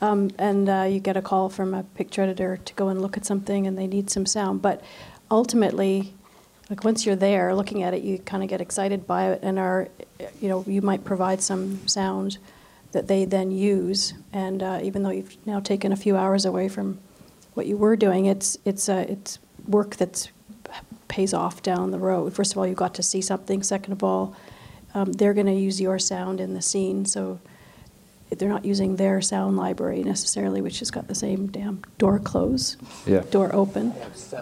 um, 0.00 0.30
and 0.38 0.68
uh, 0.68 0.86
you 0.88 1.00
get 1.00 1.16
a 1.16 1.22
call 1.22 1.48
from 1.48 1.74
a 1.74 1.82
picture 1.82 2.22
editor 2.22 2.56
to 2.56 2.74
go 2.74 2.88
and 2.88 3.00
look 3.00 3.16
at 3.16 3.24
something, 3.24 3.66
and 3.66 3.78
they 3.78 3.86
need 3.86 4.10
some 4.10 4.26
sound. 4.26 4.62
But 4.62 4.82
ultimately, 5.30 6.14
like 6.70 6.84
once 6.84 7.06
you're 7.06 7.16
there 7.16 7.54
looking 7.54 7.82
at 7.82 7.94
it, 7.94 8.02
you 8.02 8.18
kind 8.18 8.42
of 8.42 8.48
get 8.48 8.60
excited 8.60 9.06
by 9.06 9.30
it, 9.30 9.40
and 9.42 9.58
are, 9.58 9.88
you 10.40 10.48
know, 10.48 10.64
you 10.66 10.82
might 10.82 11.04
provide 11.04 11.40
some 11.40 11.86
sound 11.86 12.38
that 12.92 13.06
they 13.06 13.24
then 13.24 13.50
use. 13.50 14.14
And 14.32 14.62
uh, 14.62 14.80
even 14.82 15.02
though 15.02 15.10
you've 15.10 15.36
now 15.46 15.60
taken 15.60 15.92
a 15.92 15.96
few 15.96 16.16
hours 16.16 16.44
away 16.44 16.68
from 16.68 16.98
what 17.54 17.66
you 17.66 17.76
were 17.76 17.96
doing, 17.96 18.26
it's 18.26 18.58
it's 18.64 18.88
uh, 18.88 19.06
it's 19.08 19.38
work 19.68 19.96
that's 19.96 20.30
pays 21.08 21.32
off 21.32 21.62
down 21.62 21.92
the 21.92 21.98
road. 21.98 22.34
First 22.34 22.52
of 22.52 22.58
all, 22.58 22.66
you 22.66 22.74
got 22.74 22.94
to 22.94 23.02
see 23.02 23.22
something. 23.22 23.62
Second 23.62 23.92
of 23.92 24.02
all, 24.02 24.34
um, 24.94 25.12
they're 25.12 25.34
going 25.34 25.46
to 25.46 25.52
use 25.52 25.80
your 25.80 25.98
sound 25.98 26.40
in 26.40 26.54
the 26.54 26.62
scene, 26.62 27.04
so 27.04 27.38
they're 28.30 28.48
not 28.48 28.64
using 28.64 28.96
their 28.96 29.20
sound 29.20 29.56
library 29.56 30.02
necessarily, 30.02 30.60
which 30.60 30.80
has 30.80 30.90
got 30.90 31.06
the 31.08 31.14
same 31.14 31.46
damn 31.46 31.80
door 31.98 32.18
close, 32.18 32.76
Yeah. 33.06 33.22
door 33.30 33.54
open. 33.54 33.92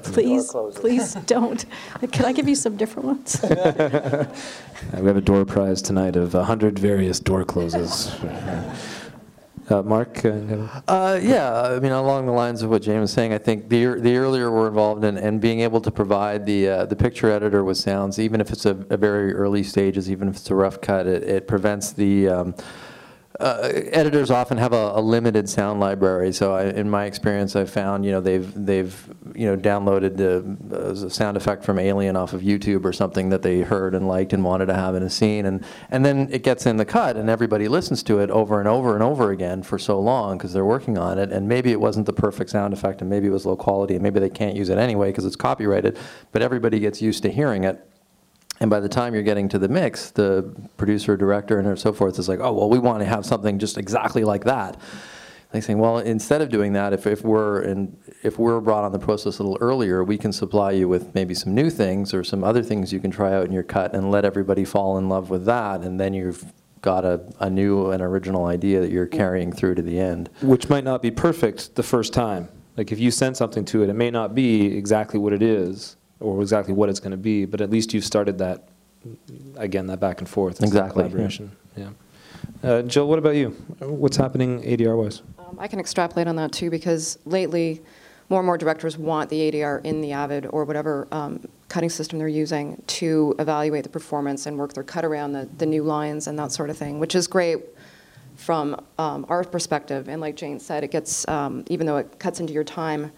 Please, 0.04 0.54
please 0.74 1.14
don't. 1.26 1.64
Can 2.12 2.24
I 2.24 2.32
give 2.32 2.48
you 2.48 2.54
some 2.54 2.76
different 2.76 3.06
ones? 3.08 3.44
We 5.00 5.06
have 5.06 5.16
a 5.16 5.20
door 5.22 5.44
prize 5.46 5.80
tonight 5.80 6.14
of 6.16 6.34
100 6.34 6.78
various 6.78 7.18
door 7.18 7.44
closes. 7.44 8.10
Uh, 9.70 9.82
Mark? 9.82 10.22
Uh, 10.24 10.66
Uh, 10.86 11.18
yeah, 11.22 11.62
I 11.62 11.78
mean, 11.80 11.92
along 11.92 12.26
the 12.26 12.32
lines 12.32 12.60
of 12.62 12.68
what 12.68 12.82
James 12.82 13.00
was 13.00 13.12
saying, 13.12 13.32
I 13.32 13.38
think 13.38 13.70
the 13.70 13.94
the 13.98 14.16
earlier 14.18 14.50
we're 14.50 14.68
involved 14.68 15.04
in, 15.04 15.16
and 15.16 15.40
being 15.40 15.60
able 15.60 15.80
to 15.80 15.90
provide 15.90 16.44
the 16.44 16.68
uh, 16.68 16.84
the 16.84 16.96
picture 16.96 17.30
editor 17.30 17.64
with 17.64 17.78
sounds, 17.78 18.18
even 18.18 18.42
if 18.42 18.50
it's 18.52 18.66
a, 18.66 18.76
a 18.90 18.98
very 18.98 19.32
early 19.32 19.62
stages, 19.62 20.10
even 20.10 20.28
if 20.28 20.36
it's 20.36 20.50
a 20.50 20.54
rough 20.54 20.82
cut, 20.82 21.06
it, 21.06 21.22
it 21.22 21.48
prevents 21.48 21.92
the. 21.92 22.28
Um, 22.28 22.54
uh, 23.40 23.68
editors 23.72 24.30
often 24.30 24.58
have 24.58 24.72
a, 24.72 24.92
a 24.94 25.00
limited 25.00 25.48
sound 25.48 25.80
library, 25.80 26.32
so 26.32 26.54
I, 26.54 26.66
in 26.66 26.88
my 26.88 27.06
experience, 27.06 27.56
I've 27.56 27.70
found 27.70 28.04
you 28.04 28.12
know 28.12 28.20
they've 28.20 28.52
they've 28.54 29.12
you 29.34 29.46
know 29.46 29.56
downloaded 29.56 30.16
the 30.16 30.76
uh, 30.76 31.08
sound 31.08 31.36
effect 31.36 31.64
from 31.64 31.80
Alien 31.80 32.14
off 32.14 32.32
of 32.32 32.42
YouTube 32.42 32.84
or 32.84 32.92
something 32.92 33.30
that 33.30 33.42
they 33.42 33.62
heard 33.62 33.96
and 33.96 34.06
liked 34.06 34.32
and 34.32 34.44
wanted 34.44 34.66
to 34.66 34.74
have 34.74 34.94
in 34.94 35.02
a 35.02 35.10
scene, 35.10 35.46
and 35.46 35.64
and 35.90 36.04
then 36.04 36.28
it 36.30 36.44
gets 36.44 36.64
in 36.64 36.76
the 36.76 36.84
cut, 36.84 37.16
and 37.16 37.28
everybody 37.28 37.66
listens 37.66 38.04
to 38.04 38.20
it 38.20 38.30
over 38.30 38.60
and 38.60 38.68
over 38.68 38.94
and 38.94 39.02
over 39.02 39.32
again 39.32 39.64
for 39.64 39.80
so 39.80 39.98
long 39.98 40.38
because 40.38 40.52
they're 40.52 40.64
working 40.64 40.96
on 40.96 41.18
it, 41.18 41.32
and 41.32 41.48
maybe 41.48 41.72
it 41.72 41.80
wasn't 41.80 42.06
the 42.06 42.12
perfect 42.12 42.50
sound 42.50 42.72
effect, 42.72 43.00
and 43.00 43.10
maybe 43.10 43.26
it 43.26 43.32
was 43.32 43.44
low 43.44 43.56
quality, 43.56 43.94
and 43.94 44.02
maybe 44.02 44.20
they 44.20 44.30
can't 44.30 44.54
use 44.54 44.68
it 44.68 44.78
anyway 44.78 45.08
because 45.08 45.24
it's 45.24 45.34
copyrighted, 45.34 45.98
but 46.30 46.40
everybody 46.40 46.78
gets 46.78 47.02
used 47.02 47.24
to 47.24 47.32
hearing 47.32 47.64
it. 47.64 47.84
And 48.60 48.70
by 48.70 48.80
the 48.80 48.88
time 48.88 49.14
you're 49.14 49.22
getting 49.22 49.48
to 49.50 49.58
the 49.58 49.68
mix, 49.68 50.10
the 50.10 50.54
producer, 50.76 51.16
director, 51.16 51.58
and 51.58 51.78
so 51.78 51.92
forth 51.92 52.18
is 52.18 52.28
like, 52.28 52.40
oh, 52.40 52.52
well, 52.52 52.70
we 52.70 52.78
want 52.78 53.00
to 53.00 53.04
have 53.04 53.26
something 53.26 53.58
just 53.58 53.76
exactly 53.76 54.24
like 54.24 54.44
that. 54.44 54.80
They 55.50 55.60
saying, 55.60 55.78
well, 55.78 55.98
instead 55.98 56.42
of 56.42 56.48
doing 56.48 56.72
that, 56.72 56.92
if, 56.92 57.06
if 57.06 57.22
we're 57.22 57.62
in, 57.62 57.96
if 58.24 58.40
we're 58.40 58.60
brought 58.60 58.82
on 58.82 58.90
the 58.90 58.98
process 58.98 59.38
a 59.38 59.44
little 59.44 59.58
earlier, 59.60 60.02
we 60.02 60.18
can 60.18 60.32
supply 60.32 60.72
you 60.72 60.88
with 60.88 61.14
maybe 61.14 61.32
some 61.32 61.54
new 61.54 61.70
things 61.70 62.12
or 62.12 62.24
some 62.24 62.42
other 62.42 62.60
things 62.60 62.92
you 62.92 62.98
can 62.98 63.12
try 63.12 63.32
out 63.32 63.46
in 63.46 63.52
your 63.52 63.62
cut 63.62 63.94
and 63.94 64.10
let 64.10 64.24
everybody 64.24 64.64
fall 64.64 64.98
in 64.98 65.08
love 65.08 65.30
with 65.30 65.44
that, 65.44 65.82
and 65.82 66.00
then 66.00 66.12
you've 66.12 66.44
got 66.80 67.04
a, 67.04 67.20
a 67.38 67.48
new 67.48 67.90
and 67.92 68.02
original 68.02 68.46
idea 68.46 68.80
that 68.80 68.90
you're 68.90 69.06
carrying 69.06 69.52
through 69.52 69.76
to 69.76 69.82
the 69.82 69.98
end. 69.98 70.28
which 70.42 70.68
might 70.68 70.82
not 70.82 71.00
be 71.00 71.10
perfect 71.10 71.76
the 71.76 71.84
first 71.84 72.12
time. 72.12 72.48
Like 72.76 72.90
if 72.90 72.98
you 72.98 73.12
send 73.12 73.36
something 73.36 73.64
to 73.66 73.84
it, 73.84 73.88
it 73.88 73.94
may 73.94 74.10
not 74.10 74.34
be 74.34 74.76
exactly 74.76 75.20
what 75.20 75.32
it 75.32 75.42
is 75.42 75.96
or 76.24 76.40
exactly 76.40 76.74
what 76.74 76.88
it's 76.88 77.00
going 77.00 77.10
to 77.10 77.16
be, 77.16 77.44
but 77.44 77.60
at 77.60 77.70
least 77.70 77.92
you've 77.92 78.04
started 78.04 78.38
that, 78.38 78.68
again, 79.56 79.86
that 79.86 80.00
back 80.00 80.20
and 80.20 80.28
forth. 80.28 80.58
and 80.58 80.66
Exactly, 80.66 81.04
yeah. 81.04 81.08
Collaboration, 81.10 81.56
yeah. 81.76 81.90
Uh, 82.62 82.82
Jill, 82.82 83.06
what 83.08 83.18
about 83.18 83.36
you? 83.36 83.50
What's 83.80 84.16
happening 84.16 84.62
ADR-wise? 84.62 85.22
Um, 85.38 85.58
I 85.58 85.68
can 85.68 85.78
extrapolate 85.78 86.26
on 86.26 86.36
that 86.36 86.52
too 86.52 86.70
because 86.70 87.18
lately, 87.24 87.82
more 88.30 88.40
and 88.40 88.46
more 88.46 88.56
directors 88.56 88.96
want 88.96 89.28
the 89.28 89.50
ADR 89.50 89.84
in 89.84 90.00
the 90.00 90.12
Avid 90.12 90.46
or 90.46 90.64
whatever 90.64 91.06
um, 91.12 91.46
cutting 91.68 91.90
system 91.90 92.18
they're 92.18 92.26
using 92.26 92.82
to 92.86 93.34
evaluate 93.38 93.82
the 93.84 93.90
performance 93.90 94.46
and 94.46 94.58
work 94.58 94.72
their 94.72 94.82
cut 94.82 95.04
around 95.04 95.32
the, 95.32 95.48
the 95.58 95.66
new 95.66 95.82
lines 95.82 96.26
and 96.26 96.38
that 96.38 96.50
sort 96.50 96.70
of 96.70 96.76
thing, 96.76 96.98
which 96.98 97.14
is 97.14 97.26
great 97.26 97.58
from 98.36 98.82
um, 98.98 99.26
our 99.28 99.44
perspective. 99.44 100.08
And 100.08 100.22
like 100.22 100.36
Jane 100.36 100.58
said, 100.58 100.84
it 100.84 100.90
gets, 100.90 101.28
um, 101.28 101.64
even 101.68 101.86
though 101.86 101.98
it 101.98 102.18
cuts 102.18 102.40
into 102.40 102.54
your 102.54 102.64
time 102.64 103.12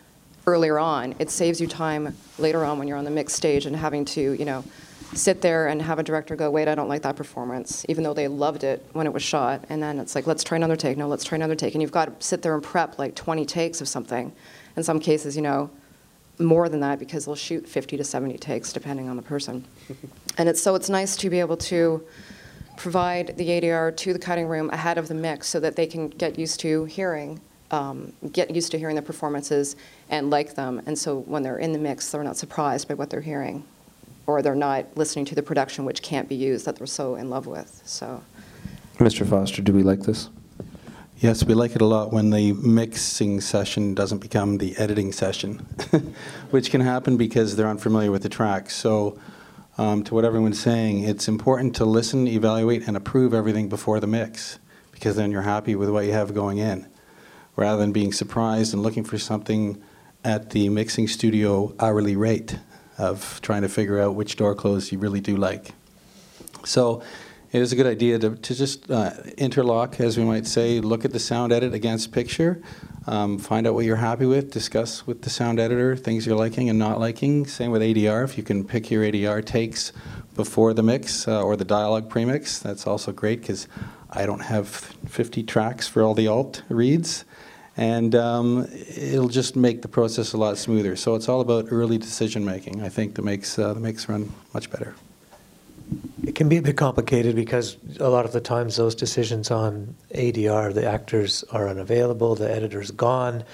earlier 0.48 0.78
on, 0.78 1.12
it 1.18 1.28
saves 1.28 1.60
you 1.60 1.66
time 1.66 2.16
later 2.38 2.64
on 2.64 2.78
when 2.78 2.86
you're 2.86 2.96
on 2.96 3.04
the 3.04 3.10
mix 3.10 3.32
stage 3.32 3.66
and 3.66 3.74
having 3.74 4.04
to, 4.04 4.32
you 4.34 4.44
know, 4.44 4.62
sit 5.12 5.40
there 5.40 5.66
and 5.66 5.82
have 5.82 5.98
a 5.98 6.04
director 6.04 6.36
go, 6.36 6.50
wait, 6.50 6.68
I 6.68 6.76
don't 6.76 6.88
like 6.88 7.02
that 7.02 7.16
performance, 7.16 7.84
even 7.88 8.04
though 8.04 8.14
they 8.14 8.28
loved 8.28 8.62
it 8.62 8.84
when 8.92 9.08
it 9.08 9.12
was 9.12 9.24
shot. 9.24 9.64
And 9.68 9.82
then 9.82 9.98
it's 9.98 10.14
like, 10.14 10.26
let's 10.28 10.44
try 10.44 10.54
another 10.54 10.76
take. 10.76 10.96
No, 10.96 11.08
let's 11.08 11.24
try 11.24 11.34
another 11.34 11.56
take. 11.56 11.74
And 11.74 11.82
you've 11.82 11.90
got 11.90 12.20
to 12.20 12.26
sit 12.26 12.42
there 12.42 12.54
and 12.54 12.62
prep 12.62 12.96
like 12.96 13.16
20 13.16 13.44
takes 13.44 13.80
of 13.80 13.88
something. 13.88 14.32
In 14.76 14.84
some 14.84 15.00
cases, 15.00 15.34
you 15.34 15.42
know, 15.42 15.68
more 16.38 16.68
than 16.68 16.78
that 16.80 17.00
because 17.00 17.24
they'll 17.24 17.34
shoot 17.34 17.68
50 17.68 17.96
to 17.96 18.04
70 18.04 18.38
takes 18.38 18.72
depending 18.72 19.08
on 19.08 19.16
the 19.16 19.22
person. 19.22 19.64
and 20.38 20.48
it's 20.48 20.62
so 20.62 20.76
it's 20.76 20.88
nice 20.88 21.16
to 21.16 21.30
be 21.30 21.40
able 21.40 21.56
to 21.56 22.04
provide 22.76 23.36
the 23.36 23.48
ADR 23.48 23.96
to 23.96 24.12
the 24.12 24.18
cutting 24.18 24.46
room 24.46 24.70
ahead 24.70 24.96
of 24.96 25.08
the 25.08 25.14
mix 25.14 25.48
so 25.48 25.58
that 25.58 25.74
they 25.74 25.86
can 25.86 26.08
get 26.08 26.38
used 26.38 26.60
to 26.60 26.84
hearing, 26.84 27.40
um, 27.70 28.12
get 28.32 28.54
used 28.54 28.70
to 28.72 28.78
hearing 28.78 28.96
the 28.96 29.02
performances 29.02 29.76
and 30.08 30.30
like 30.30 30.54
them. 30.54 30.82
And 30.86 30.98
so 30.98 31.20
when 31.20 31.42
they're 31.42 31.58
in 31.58 31.72
the 31.72 31.78
mix, 31.78 32.10
they're 32.10 32.22
not 32.22 32.36
surprised 32.36 32.88
by 32.88 32.94
what 32.94 33.10
they're 33.10 33.20
hearing, 33.20 33.64
or 34.26 34.42
they're 34.42 34.54
not 34.54 34.96
listening 34.96 35.24
to 35.26 35.34
the 35.34 35.42
production 35.42 35.84
which 35.84 36.02
can't 36.02 36.28
be 36.28 36.34
used 36.34 36.66
that 36.66 36.76
they're 36.76 36.86
so 36.86 37.16
in 37.16 37.30
love 37.30 37.46
with. 37.46 37.82
So. 37.84 38.22
Mr. 38.98 39.28
Foster, 39.28 39.62
do 39.62 39.72
we 39.72 39.82
like 39.82 40.00
this? 40.00 40.30
Yes, 41.18 41.44
we 41.44 41.54
like 41.54 41.74
it 41.74 41.80
a 41.80 41.86
lot 41.86 42.12
when 42.12 42.30
the 42.30 42.52
mixing 42.52 43.40
session 43.40 43.94
doesn't 43.94 44.18
become 44.18 44.58
the 44.58 44.76
editing 44.76 45.12
session, 45.12 45.58
which 46.50 46.70
can 46.70 46.82
happen 46.82 47.16
because 47.16 47.56
they're 47.56 47.68
unfamiliar 47.68 48.10
with 48.10 48.22
the 48.22 48.28
track. 48.28 48.68
So, 48.70 49.18
um, 49.78 50.04
to 50.04 50.14
what 50.14 50.26
everyone's 50.26 50.60
saying, 50.60 51.04
it's 51.04 51.26
important 51.26 51.74
to 51.76 51.86
listen, 51.86 52.26
evaluate, 52.28 52.86
and 52.86 52.96
approve 52.96 53.32
everything 53.32 53.68
before 53.68 53.98
the 53.98 54.06
mix 54.06 54.58
because 54.92 55.16
then 55.16 55.30
you're 55.30 55.42
happy 55.42 55.74
with 55.74 55.88
what 55.88 56.04
you 56.04 56.12
have 56.12 56.34
going 56.34 56.58
in 56.58 56.86
rather 57.56 57.78
than 57.78 57.92
being 57.92 58.12
surprised 58.12 58.72
and 58.72 58.82
looking 58.82 59.02
for 59.02 59.18
something 59.18 59.82
at 60.22 60.50
the 60.50 60.68
mixing 60.68 61.08
studio 61.08 61.74
hourly 61.80 62.14
rate 62.16 62.58
of 62.98 63.40
trying 63.42 63.62
to 63.62 63.68
figure 63.68 63.98
out 64.00 64.14
which 64.14 64.36
door 64.36 64.54
close 64.54 64.92
you 64.92 64.98
really 64.98 65.20
do 65.20 65.36
like. 65.36 65.72
So 66.64 67.02
it 67.52 67.62
is 67.62 67.72
a 67.72 67.76
good 67.76 67.86
idea 67.86 68.18
to, 68.18 68.36
to 68.36 68.54
just 68.54 68.90
uh, 68.90 69.12
interlock, 69.38 70.00
as 70.00 70.18
we 70.18 70.24
might 70.24 70.46
say, 70.46 70.80
look 70.80 71.04
at 71.04 71.12
the 71.12 71.18
sound 71.18 71.52
edit 71.52 71.72
against 71.72 72.12
picture. 72.12 72.60
Um, 73.06 73.38
find 73.38 73.66
out 73.66 73.74
what 73.74 73.84
you're 73.84 73.96
happy 73.96 74.26
with. 74.26 74.50
Discuss 74.50 75.06
with 75.06 75.22
the 75.22 75.30
sound 75.30 75.60
editor 75.60 75.96
things 75.96 76.26
you're 76.26 76.36
liking 76.36 76.68
and 76.68 76.78
not 76.78 76.98
liking. 76.98 77.46
Same 77.46 77.70
with 77.70 77.82
ADR. 77.82 78.24
If 78.24 78.36
you 78.36 78.42
can 78.42 78.64
pick 78.64 78.90
your 78.90 79.04
ADR 79.04 79.44
takes 79.44 79.92
before 80.34 80.74
the 80.74 80.82
mix 80.82 81.28
uh, 81.28 81.42
or 81.42 81.56
the 81.56 81.64
dialogue 81.64 82.10
premix, 82.10 82.58
that's 82.58 82.86
also 82.86 83.12
great 83.12 83.40
because 83.40 83.68
I 84.10 84.26
don't 84.26 84.40
have 84.40 84.68
50 84.68 85.44
tracks 85.44 85.86
for 85.86 86.02
all 86.02 86.14
the 86.14 86.26
alt 86.26 86.62
reads. 86.68 87.24
And 87.76 88.14
um, 88.14 88.66
it'll 88.96 89.28
just 89.28 89.54
make 89.54 89.82
the 89.82 89.88
process 89.88 90.32
a 90.32 90.38
lot 90.38 90.56
smoother. 90.56 90.96
So 90.96 91.14
it's 91.14 91.28
all 91.28 91.40
about 91.40 91.66
early 91.70 91.98
decision 91.98 92.44
making. 92.44 92.82
I 92.82 92.88
think 92.88 93.14
that 93.16 93.22
makes 93.22 93.58
uh, 93.58 93.74
the 93.74 93.80
mix 93.80 94.08
run 94.08 94.32
much 94.54 94.70
better. 94.70 94.94
It 96.24 96.34
can 96.34 96.48
be 96.48 96.56
a 96.56 96.62
bit 96.62 96.76
complicated 96.76 97.36
because 97.36 97.76
a 98.00 98.08
lot 98.08 98.24
of 98.24 98.32
the 98.32 98.40
times 98.40 98.76
those 98.76 98.94
decisions 98.94 99.50
on 99.50 99.94
ADR, 100.14 100.72
the 100.72 100.86
actors 100.86 101.44
are 101.52 101.68
unavailable, 101.68 102.34
the 102.34 102.50
editor's 102.50 102.90
gone. 102.90 103.44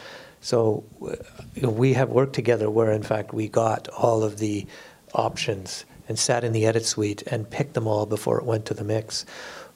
So 0.41 0.85
uh, 1.05 1.71
we 1.71 1.93
have 1.95 2.09
worked 2.11 2.35
together 2.35 2.71
where, 2.71 2.93
in 2.93 3.03
fact, 3.03 3.35
we 3.35 3.49
got 3.49 3.89
all 3.89 4.23
of 4.23 4.39
the 4.39 4.67
options 5.15 5.85
and 6.09 6.19
sat 6.19 6.45
in 6.45 6.53
the 6.53 6.67
edit 6.67 6.85
suite 6.87 7.23
and 7.27 7.49
picked 7.49 7.75
them 7.75 7.87
all 7.87 8.07
before 8.07 8.39
it 8.39 8.45
went 8.45 8.67
to 8.67 8.75
the 8.75 8.85
mix. 8.85 9.27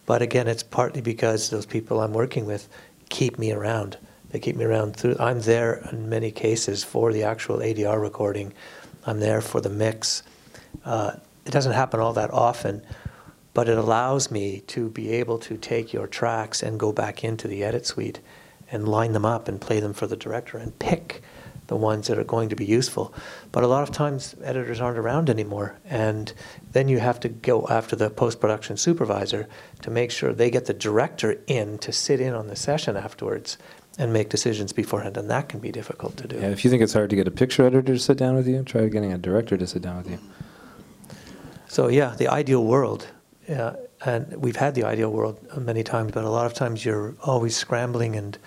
But 0.07 0.23
again, 0.23 0.49
it's 0.49 0.63
partly 0.63 1.01
because 1.01 1.51
those 1.51 1.67
people 1.67 2.01
I'm 2.01 2.13
working 2.13 2.47
with 2.47 2.69
keep 3.09 3.39
me 3.39 3.53
around. 3.53 3.99
They 4.31 4.39
keep 4.39 4.57
me 4.57 4.65
around 4.65 4.97
through. 4.97 5.17
I'm 5.21 5.41
there 5.41 5.87
in 5.93 6.09
many 6.09 6.31
cases 6.31 6.83
for 6.85 7.13
the 7.13 7.23
actual 7.23 7.59
ADR 7.59 8.01
recording. 8.01 8.53
I'm 9.07 9.21
there 9.21 9.41
for 9.41 9.61
the 9.61 9.71
mix. 9.71 10.23
Uh, 10.85 11.13
it 11.45 11.53
doesn't 11.53 11.73
happen 11.73 12.01
all 12.01 12.13
that 12.15 12.33
often, 12.33 12.83
but 13.55 13.69
it 13.69 13.79
allows 13.79 14.31
me 14.31 14.61
to 14.67 14.91
be 14.91 15.13
able 15.13 15.39
to 15.39 15.57
take 15.57 15.93
your 15.93 16.07
tracks 16.07 16.63
and 16.63 16.79
go 16.79 16.93
back 16.93 17.23
into 17.23 17.47
the 17.47 17.63
edit 17.63 17.87
suite 17.87 18.21
and 18.71 18.89
line 18.89 19.13
them 19.13 19.25
up 19.25 19.47
and 19.47 19.61
play 19.61 19.79
them 19.79 19.93
for 19.93 20.09
the 20.09 20.17
director 20.17 20.59
and 20.59 20.77
pick 20.81 21.23
the 21.69 21.77
ones 21.77 22.07
that 22.07 22.19
are 22.19 22.25
going 22.25 22.49
to 22.49 22.57
be 22.57 22.65
useful. 22.65 23.13
But 23.53 23.65
a 23.65 23.67
lot 23.67 23.83
of 23.83 23.93
times 23.93 24.35
editors 24.43 24.81
aren't 24.81 24.99
around 24.99 25.31
anymore, 25.31 25.79
and 25.85 26.33
then 26.73 26.89
you 26.89 26.99
have 26.99 27.21
to 27.21 27.29
go 27.29 27.67
after 27.69 27.97
the 27.97 28.11
post 28.11 28.41
production 28.41 28.77
supervisor 28.77 29.49
to 29.83 29.91
make 29.91 30.11
sure 30.11 30.33
they 30.33 30.51
get 30.51 30.67
the 30.67 30.75
director 30.75 31.41
in 31.47 31.79
to 31.79 31.93
sit 31.93 32.21
in 32.21 32.35
on 32.35 32.49
the 32.49 32.57
session 32.57 32.97
afterwards 32.97 33.59
and 33.99 34.13
make 34.13 34.29
decisions 34.29 34.73
beforehand, 34.73 35.17
and 35.17 35.31
that 35.31 35.49
can 35.49 35.61
be 35.61 35.73
difficult 35.73 36.17
to 36.19 36.29
do. 36.29 36.37
Yeah, 36.37 36.49
if 36.49 36.65
you 36.65 36.71
think 36.71 36.83
it's 36.83 36.93
hard 36.93 37.11
to 37.11 37.17
get 37.17 37.27
a 37.27 37.31
picture 37.31 37.65
editor 37.65 37.95
to 37.95 37.99
sit 37.99 38.19
down 38.19 38.35
with 38.35 38.47
you, 38.47 38.63
try 38.63 38.87
getting 38.89 39.13
a 39.13 39.19
director 39.19 39.57
to 39.57 39.67
sit 39.67 39.83
down 39.83 39.97
with 39.97 40.11
you. 40.11 40.19
So 41.69 41.89
yeah, 41.89 42.15
the 42.17 42.29
ideal 42.29 42.65
world, 42.65 43.09
yeah, 43.49 43.77
and 44.05 44.37
we've 44.37 44.57
had 44.57 44.75
the 44.75 44.85
ideal 44.85 45.11
world 45.11 45.39
many 45.57 45.83
times, 45.83 46.13
but 46.13 46.25
a 46.25 46.31
lot 46.31 46.47
of 46.47 46.55
times 46.55 46.85
you're 46.85 47.15
always 47.23 47.57
scrambling 47.57 48.17
and 48.17 48.39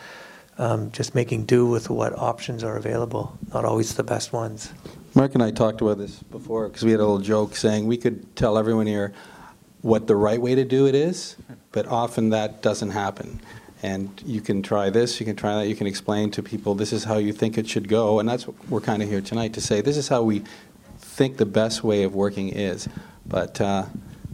um, 0.59 0.91
just 0.91 1.15
making 1.15 1.45
do 1.45 1.65
with 1.65 1.89
what 1.89 2.17
options 2.17 2.63
are 2.63 2.77
available, 2.77 3.37
not 3.53 3.65
always 3.65 3.95
the 3.95 4.03
best 4.03 4.33
ones. 4.33 4.71
Mark 5.15 5.33
and 5.33 5.41
I 5.41 5.51
talked 5.51 5.81
about 5.81 5.97
this 5.97 6.21
before 6.23 6.67
because 6.67 6.83
we 6.83 6.91
had 6.91 6.99
a 6.99 7.03
little 7.03 7.19
joke 7.19 7.55
saying 7.55 7.87
we 7.87 7.97
could 7.97 8.35
tell 8.35 8.57
everyone 8.57 8.85
here 8.85 9.13
what 9.81 10.07
the 10.07 10.15
right 10.15 10.39
way 10.39 10.55
to 10.55 10.65
do 10.65 10.85
it 10.85 10.93
is, 10.93 11.37
but 11.71 11.87
often 11.87 12.29
that 12.29 12.61
doesn't 12.61 12.91
happen. 12.91 13.39
And 13.81 14.21
you 14.25 14.41
can 14.41 14.61
try 14.61 14.89
this, 14.89 15.19
you 15.19 15.25
can 15.25 15.35
try 15.35 15.55
that, 15.55 15.67
you 15.67 15.75
can 15.75 15.87
explain 15.87 16.31
to 16.31 16.43
people 16.43 16.75
this 16.75 16.91
is 16.91 17.05
how 17.05 17.17
you 17.17 17.31
think 17.31 17.57
it 17.57 17.67
should 17.67 17.87
go. 17.87 18.19
And 18.19 18.27
that's 18.27 18.45
what 18.45 18.55
we're 18.69 18.81
kind 18.81 19.01
of 19.01 19.09
here 19.09 19.21
tonight 19.21 19.53
to 19.53 19.61
say 19.61 19.79
this 19.81 19.95
is 19.95 20.09
how 20.09 20.21
we 20.21 20.43
think 20.97 21.37
the 21.37 21.45
best 21.45 21.83
way 21.83 22.03
of 22.03 22.13
working 22.13 22.49
is. 22.49 22.89
But 23.25 23.61
uh, 23.61 23.85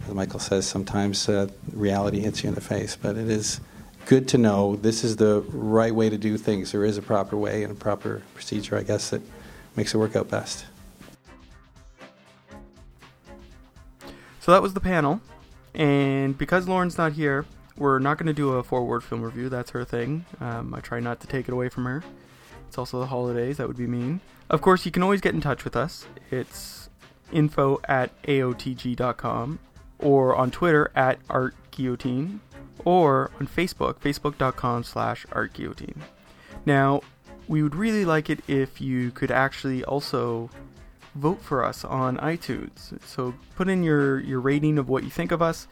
as 0.07 0.13
Michael 0.13 0.39
says, 0.39 0.67
sometimes 0.67 1.29
uh, 1.29 1.47
reality 1.73 2.19
hits 2.19 2.43
you 2.43 2.49
in 2.49 2.55
the 2.55 2.61
face. 2.61 2.95
But 2.95 3.17
it 3.17 3.29
is 3.29 3.59
good 4.05 4.27
to 4.29 4.37
know 4.37 4.75
this 4.77 5.03
is 5.03 5.15
the 5.15 5.41
right 5.49 5.93
way 5.93 6.09
to 6.09 6.17
do 6.17 6.37
things. 6.37 6.71
There 6.71 6.85
is 6.85 6.97
a 6.97 7.01
proper 7.01 7.37
way 7.37 7.63
and 7.63 7.71
a 7.71 7.75
proper 7.75 8.21
procedure, 8.33 8.77
I 8.77 8.83
guess, 8.83 9.09
that 9.09 9.21
makes 9.75 9.93
it 9.93 9.97
work 9.97 10.15
out 10.15 10.29
best. 10.29 10.65
So 14.41 14.51
that 14.51 14.61
was 14.61 14.73
the 14.73 14.79
panel. 14.79 15.21
And 15.73 16.37
because 16.37 16.67
Lauren's 16.67 16.97
not 16.97 17.13
here, 17.13 17.45
we're 17.77 17.99
not 17.99 18.17
going 18.17 18.27
to 18.27 18.33
do 18.33 18.53
a 18.53 18.63
forward 18.63 19.03
film 19.03 19.21
review. 19.21 19.49
That's 19.49 19.71
her 19.71 19.83
thing. 19.83 20.25
Um, 20.39 20.73
I 20.73 20.79
try 20.79 20.99
not 20.99 21.19
to 21.21 21.27
take 21.27 21.47
it 21.47 21.53
away 21.53 21.69
from 21.69 21.85
her. 21.85 22.03
It's 22.67 22.77
also 22.77 22.99
the 22.99 23.07
holidays. 23.07 23.57
That 23.57 23.67
would 23.67 23.77
be 23.77 23.87
mean. 23.87 24.21
Of 24.49 24.61
course, 24.61 24.85
you 24.85 24.91
can 24.91 25.03
always 25.03 25.21
get 25.21 25.33
in 25.33 25.41
touch 25.41 25.63
with 25.63 25.75
us. 25.75 26.05
It's 26.31 26.89
info 27.31 27.79
at 27.87 28.21
aotg.com 28.23 29.59
or 29.99 30.35
on 30.35 30.51
Twitter 30.51 30.91
at 30.95 31.25
artguillotine 31.27 32.39
or 32.83 33.31
on 33.39 33.47
Facebook, 33.47 33.95
facebook.com 33.95 34.83
slash 34.83 35.25
artguillotine. 35.27 35.97
Now, 36.65 37.01
we 37.47 37.63
would 37.63 37.75
really 37.75 38.05
like 38.05 38.29
it 38.29 38.39
if 38.47 38.81
you 38.81 39.11
could 39.11 39.31
actually 39.31 39.83
also 39.83 40.49
vote 41.15 41.41
for 41.41 41.63
us 41.63 41.83
on 41.83 42.17
iTunes. 42.17 43.01
So 43.05 43.33
put 43.55 43.69
in 43.69 43.83
your, 43.83 44.19
your 44.19 44.39
rating 44.39 44.77
of 44.77 44.89
what 44.89 45.03
you 45.03 45.09
think 45.09 45.31
of 45.31 45.41
us, 45.41 45.67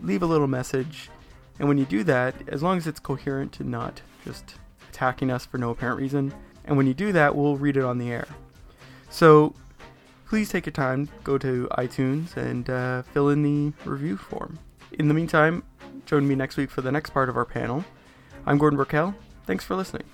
leave 0.00 0.22
a 0.22 0.26
little 0.26 0.46
message, 0.46 1.10
and 1.58 1.68
when 1.68 1.78
you 1.78 1.84
do 1.84 2.04
that, 2.04 2.34
as 2.48 2.62
long 2.62 2.78
as 2.78 2.86
it's 2.86 3.00
coherent 3.00 3.60
and 3.60 3.70
not 3.70 4.00
just 4.24 4.56
attacking 4.88 5.30
us 5.30 5.46
for 5.46 5.58
no 5.58 5.70
apparent 5.70 6.00
reason, 6.00 6.32
and 6.64 6.76
when 6.76 6.86
you 6.86 6.94
do 6.94 7.12
that, 7.12 7.36
we'll 7.36 7.56
read 7.56 7.76
it 7.76 7.84
on 7.84 7.98
the 7.98 8.10
air. 8.10 8.26
So 9.10 9.54
please 10.26 10.48
take 10.48 10.66
your 10.66 10.72
time, 10.72 11.08
go 11.22 11.38
to 11.38 11.68
iTunes, 11.72 12.36
and 12.36 12.68
uh, 12.68 13.02
fill 13.02 13.28
in 13.28 13.42
the 13.42 13.72
review 13.88 14.16
form. 14.16 14.58
In 14.92 15.08
the 15.08 15.14
meantime, 15.14 15.62
join 16.06 16.26
me 16.26 16.34
next 16.34 16.56
week 16.56 16.70
for 16.70 16.80
the 16.80 16.92
next 16.92 17.10
part 17.10 17.28
of 17.28 17.36
our 17.36 17.44
panel. 17.44 17.84
I'm 18.46 18.58
Gordon 18.58 18.76
Burkell. 18.76 19.14
Thanks 19.46 19.64
for 19.64 19.76
listening. 19.76 20.13